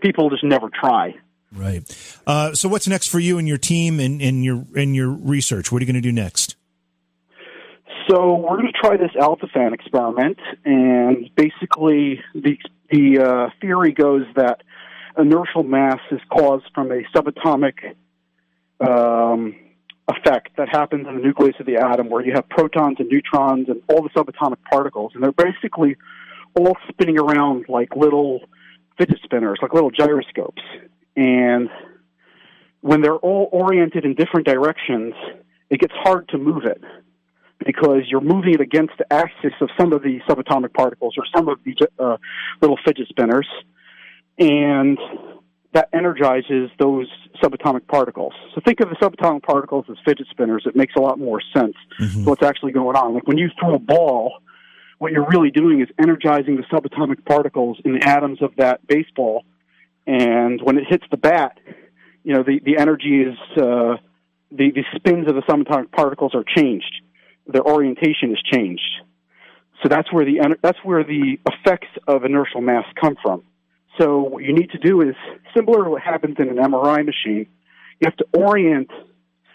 [0.00, 1.14] people just never try.
[1.52, 1.82] Right.
[2.26, 5.70] Uh, so what's next for you and your team and, and your and your research?
[5.70, 6.56] What are you going to do next?
[8.08, 12.58] So we're going to try this Alzofon experiment, and basically the
[12.94, 14.62] the uh, theory goes that
[15.18, 17.94] inertial mass is caused from a subatomic
[18.80, 19.56] um,
[20.08, 23.68] effect that happens in the nucleus of the atom, where you have protons and neutrons
[23.68, 25.96] and all the subatomic particles, and they're basically
[26.54, 28.40] all spinning around like little
[28.96, 30.62] fidget spinners, like little gyroscopes,
[31.16, 31.68] and
[32.80, 35.14] when they're all oriented in different directions,
[35.70, 36.80] it gets hard to move it
[37.64, 41.48] because you're moving it against the axis of some of the subatomic particles or some
[41.48, 42.16] of the uh,
[42.60, 43.48] little fidget spinners,
[44.38, 44.98] and
[45.72, 47.08] that energizes those
[47.42, 48.32] subatomic particles.
[48.54, 50.64] So think of the subatomic particles as fidget spinners.
[50.66, 52.24] It makes a lot more sense mm-hmm.
[52.24, 53.14] what's actually going on.
[53.14, 54.38] Like when you throw a ball,
[54.98, 59.44] what you're really doing is energizing the subatomic particles in the atoms of that baseball,
[60.06, 61.58] and when it hits the bat,
[62.22, 63.96] you know the the energy is uh,
[64.52, 67.02] the the spins of the subatomic particles are changed
[67.46, 68.82] their orientation is changed.
[69.82, 73.42] So that's where the that's where the effects of inertial mass come from.
[74.00, 75.14] So what you need to do is
[75.54, 77.46] similar to what happens in an MRI machine.
[78.00, 78.90] You have to orient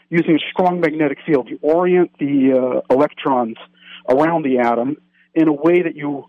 [0.09, 1.49] using a strong magnetic field.
[1.49, 3.57] You orient the uh, electrons
[4.07, 4.97] around the atom
[5.33, 6.25] in a way that you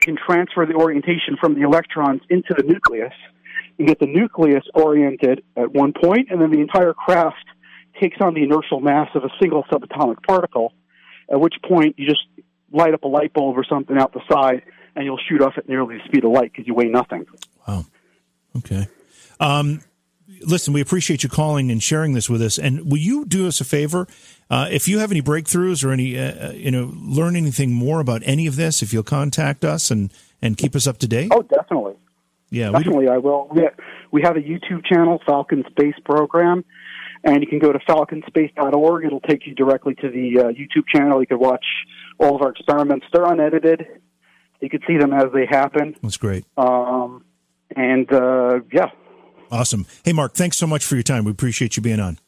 [0.00, 3.12] can transfer the orientation from the electrons into the nucleus
[3.78, 7.44] and get the nucleus oriented at one point, and then the entire craft
[8.00, 10.72] takes on the inertial mass of a single subatomic particle.
[11.30, 12.22] At which point, you just
[12.72, 14.62] light up a light bulb or something out the side,
[14.94, 17.26] and you'll shoot off at nearly the speed of light because you weigh nothing.
[17.66, 17.84] Wow.
[18.56, 18.88] Okay.
[19.38, 19.82] Um,
[20.42, 22.58] listen, we appreciate you calling and sharing this with us.
[22.58, 24.06] And will you do us a favor?
[24.48, 28.00] Uh, if you have any breakthroughs or any, uh, uh you know, learn anything more
[28.00, 30.12] about any of this, if you'll contact us and,
[30.42, 31.30] and keep us up to date.
[31.32, 31.94] Oh, definitely.
[32.50, 33.08] Yeah, definitely.
[33.08, 33.48] I will.
[33.52, 33.74] We have,
[34.10, 36.64] we have a YouTube channel, Falcon Space Program,
[37.24, 39.04] and you can go to falconspace.org.
[39.04, 41.20] It'll take you directly to the uh, YouTube channel.
[41.20, 41.64] You can watch
[42.18, 43.06] all of our experiments.
[43.12, 43.86] They're unedited.
[44.60, 45.96] You can see them as they happen.
[46.02, 46.44] That's great.
[46.56, 47.24] Um,
[47.76, 48.90] and uh, yeah.
[49.50, 49.86] Awesome.
[50.04, 51.24] Hey, Mark, thanks so much for your time.
[51.24, 52.18] We appreciate you being on.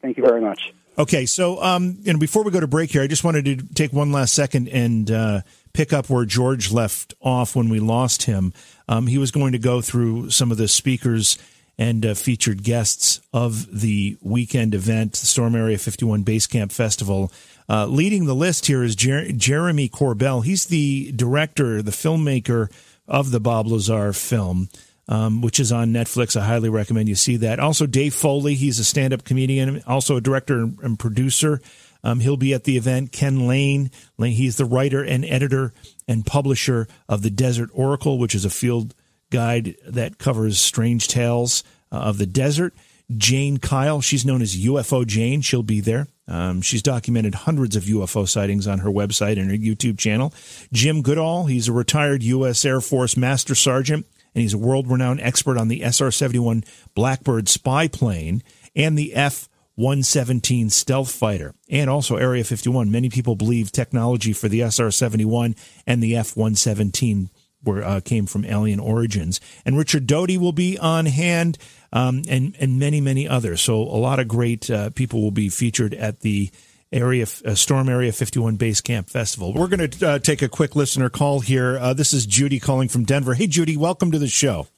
[0.00, 0.72] Thank you very much.
[0.96, 3.56] Okay, so um, you know, before we go to break here, I just wanted to
[3.74, 5.40] take one last second and uh,
[5.72, 8.52] pick up where George left off when we lost him.
[8.88, 11.36] Um, he was going to go through some of the speakers
[11.78, 17.32] and uh, featured guests of the weekend event, the Storm Area 51 Base Camp Festival.
[17.68, 20.44] Uh, leading the list here is Jer- Jeremy Corbell.
[20.44, 22.70] He's the director, the filmmaker
[23.08, 24.68] of the Bob Lazar film,
[25.08, 26.36] um, which is on Netflix.
[26.36, 27.58] I highly recommend you see that.
[27.58, 31.60] Also, Dave Foley, he's a stand up comedian, also a director and producer.
[32.02, 33.12] Um, he'll be at the event.
[33.12, 35.72] Ken Layne, he's the writer and editor
[36.06, 38.94] and publisher of The Desert Oracle, which is a field
[39.34, 42.72] guide that covers strange tales uh, of the desert.
[43.16, 45.40] Jane Kyle, she's known as UFO Jane.
[45.40, 46.06] She'll be there.
[46.28, 50.32] Um, she's documented hundreds of UFO sightings on her website and her YouTube channel.
[50.72, 52.64] Jim Goodall, he's a retired U.S.
[52.64, 56.64] Air Force Master Sergeant, and he's a world renowned expert on the SR 71
[56.94, 58.42] Blackbird spy plane
[58.74, 62.90] and the F 117 stealth fighter, and also Area 51.
[62.90, 65.56] Many people believe technology for the SR 71
[65.86, 67.28] and the F 117
[67.64, 69.40] were uh, came from alien origins.
[69.64, 71.58] And Richard Doty will be on hand,
[71.92, 73.60] um, and and many many others.
[73.60, 76.50] So a lot of great uh, people will be featured at the
[76.92, 79.52] area uh, Storm Area 51 Base Camp Festival.
[79.52, 81.78] We're going to uh, take a quick listener call here.
[81.78, 83.34] Uh, this is Judy calling from Denver.
[83.34, 84.68] Hey Judy, welcome to the show.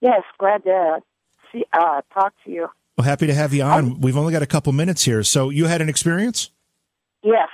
[0.00, 1.00] Yes, glad to
[1.52, 2.68] see uh, talk to you.
[2.96, 4.00] Well, happy to have you on.
[4.00, 5.22] We've only got a couple minutes here.
[5.22, 6.50] So you had an experience?
[7.22, 7.48] Yes.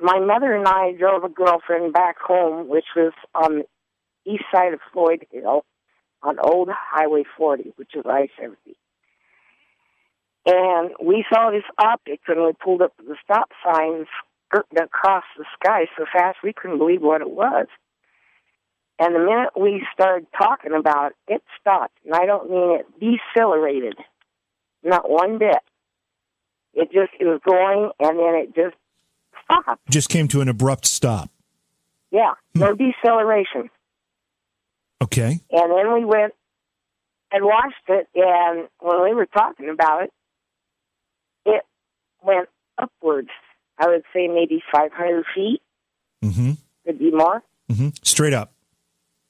[0.00, 3.62] My mother and I drove a girlfriend back home, which was on
[4.26, 5.64] east side of Floyd Hill
[6.22, 8.56] on Old Highway 40, which is I 70.
[10.46, 14.06] And we saw this object and we pulled up the stop signs
[14.48, 17.66] skirting across the sky so fast we couldn't believe what it was.
[18.98, 21.98] And the minute we started talking about it, it stopped.
[22.04, 23.96] And I don't mean it decelerated,
[24.82, 25.58] not one bit.
[26.74, 28.76] It just, it was going and then it just
[29.44, 29.80] stopped.
[29.90, 31.30] Just came to an abrupt stop.
[32.10, 32.90] Yeah, no hmm.
[32.90, 33.68] deceleration.
[35.02, 35.40] Okay.
[35.50, 36.32] And then we went
[37.32, 40.12] and watched it, and when we were talking about it,
[41.44, 41.62] it
[42.22, 43.30] went upwards.
[43.78, 45.62] I would say maybe 500 feet.
[46.24, 46.52] Mm-hmm.
[46.86, 47.42] Could be more.
[47.70, 47.88] Mm-hmm.
[48.02, 48.52] Straight up.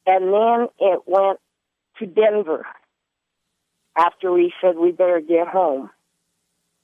[0.06, 1.40] And then it went
[1.98, 2.64] to Denver
[3.96, 5.90] after we said we better get home.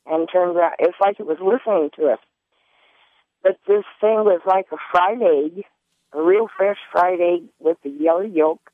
[0.07, 2.18] And turns out it's like it was listening to us.
[3.45, 5.64] But this thing was like a fried egg,
[6.12, 8.72] a real fresh fried egg with the yellow yolk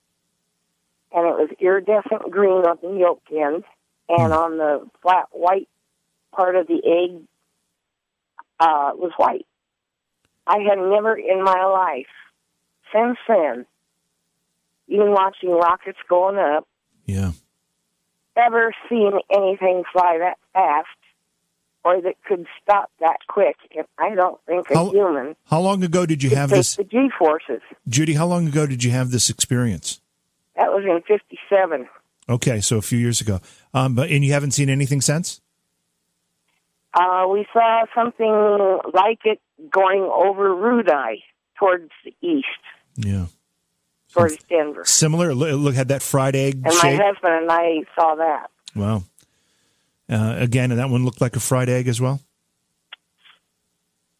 [1.12, 3.64] and it was iridescent green on the yolk end,
[4.08, 5.68] and on the flat white
[6.32, 7.22] part of the egg
[8.60, 9.46] uh, was white.
[10.46, 12.06] I had never in my life
[12.92, 13.66] since then,
[14.88, 16.66] even watching rockets going up,
[17.06, 17.32] yeah,
[18.36, 20.88] ever seen anything fly that fast
[21.84, 23.56] or that could stop that quick.
[23.76, 25.36] And I don't think a how, human.
[25.46, 26.76] How long ago did you have this?
[26.76, 27.62] The G forces.
[27.88, 30.00] Judy, how long ago did you have this experience?
[30.56, 31.88] That was in '57.
[32.28, 33.40] Okay, so a few years ago.
[33.72, 35.40] Um, but and you haven't seen anything since.
[36.94, 41.22] Uh, we saw something like it going over Rudai
[41.58, 42.46] towards the east.
[42.96, 43.26] Yeah.
[44.12, 44.84] Towards Denver.
[44.84, 45.34] Similar.
[45.34, 46.62] Look, had that fried egg.
[46.64, 46.98] And shape.
[46.98, 48.50] my husband and I saw that.
[48.74, 49.02] Wow.
[50.10, 52.20] Uh, again, and that one looked like a fried egg as well.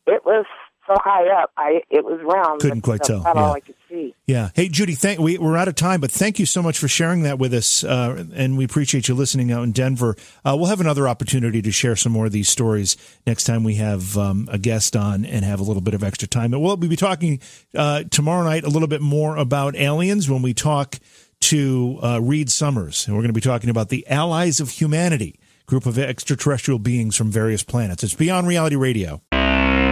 [0.07, 0.45] It was
[0.89, 1.53] so high up.
[1.57, 2.61] I it was round.
[2.61, 3.21] Couldn't quite tell.
[3.21, 3.43] That's yeah.
[3.43, 4.15] all I could see.
[4.27, 4.51] Yeah.
[4.55, 7.23] Hey, Judy, thank, we, we're out of time, but thank you so much for sharing
[7.23, 10.17] that with us, uh, and we appreciate you listening out in Denver.
[10.45, 13.75] Uh, we'll have another opportunity to share some more of these stories next time we
[13.77, 16.51] have um, a guest on and have a little bit of extra time.
[16.51, 17.41] But we'll be talking
[17.75, 20.99] uh, tomorrow night a little bit more about aliens when we talk
[21.41, 25.39] to uh, Reed Summers, and we're going to be talking about the Allies of Humanity
[25.69, 28.03] group of extraterrestrial beings from various planets.
[28.03, 29.23] It's Beyond Reality Radio.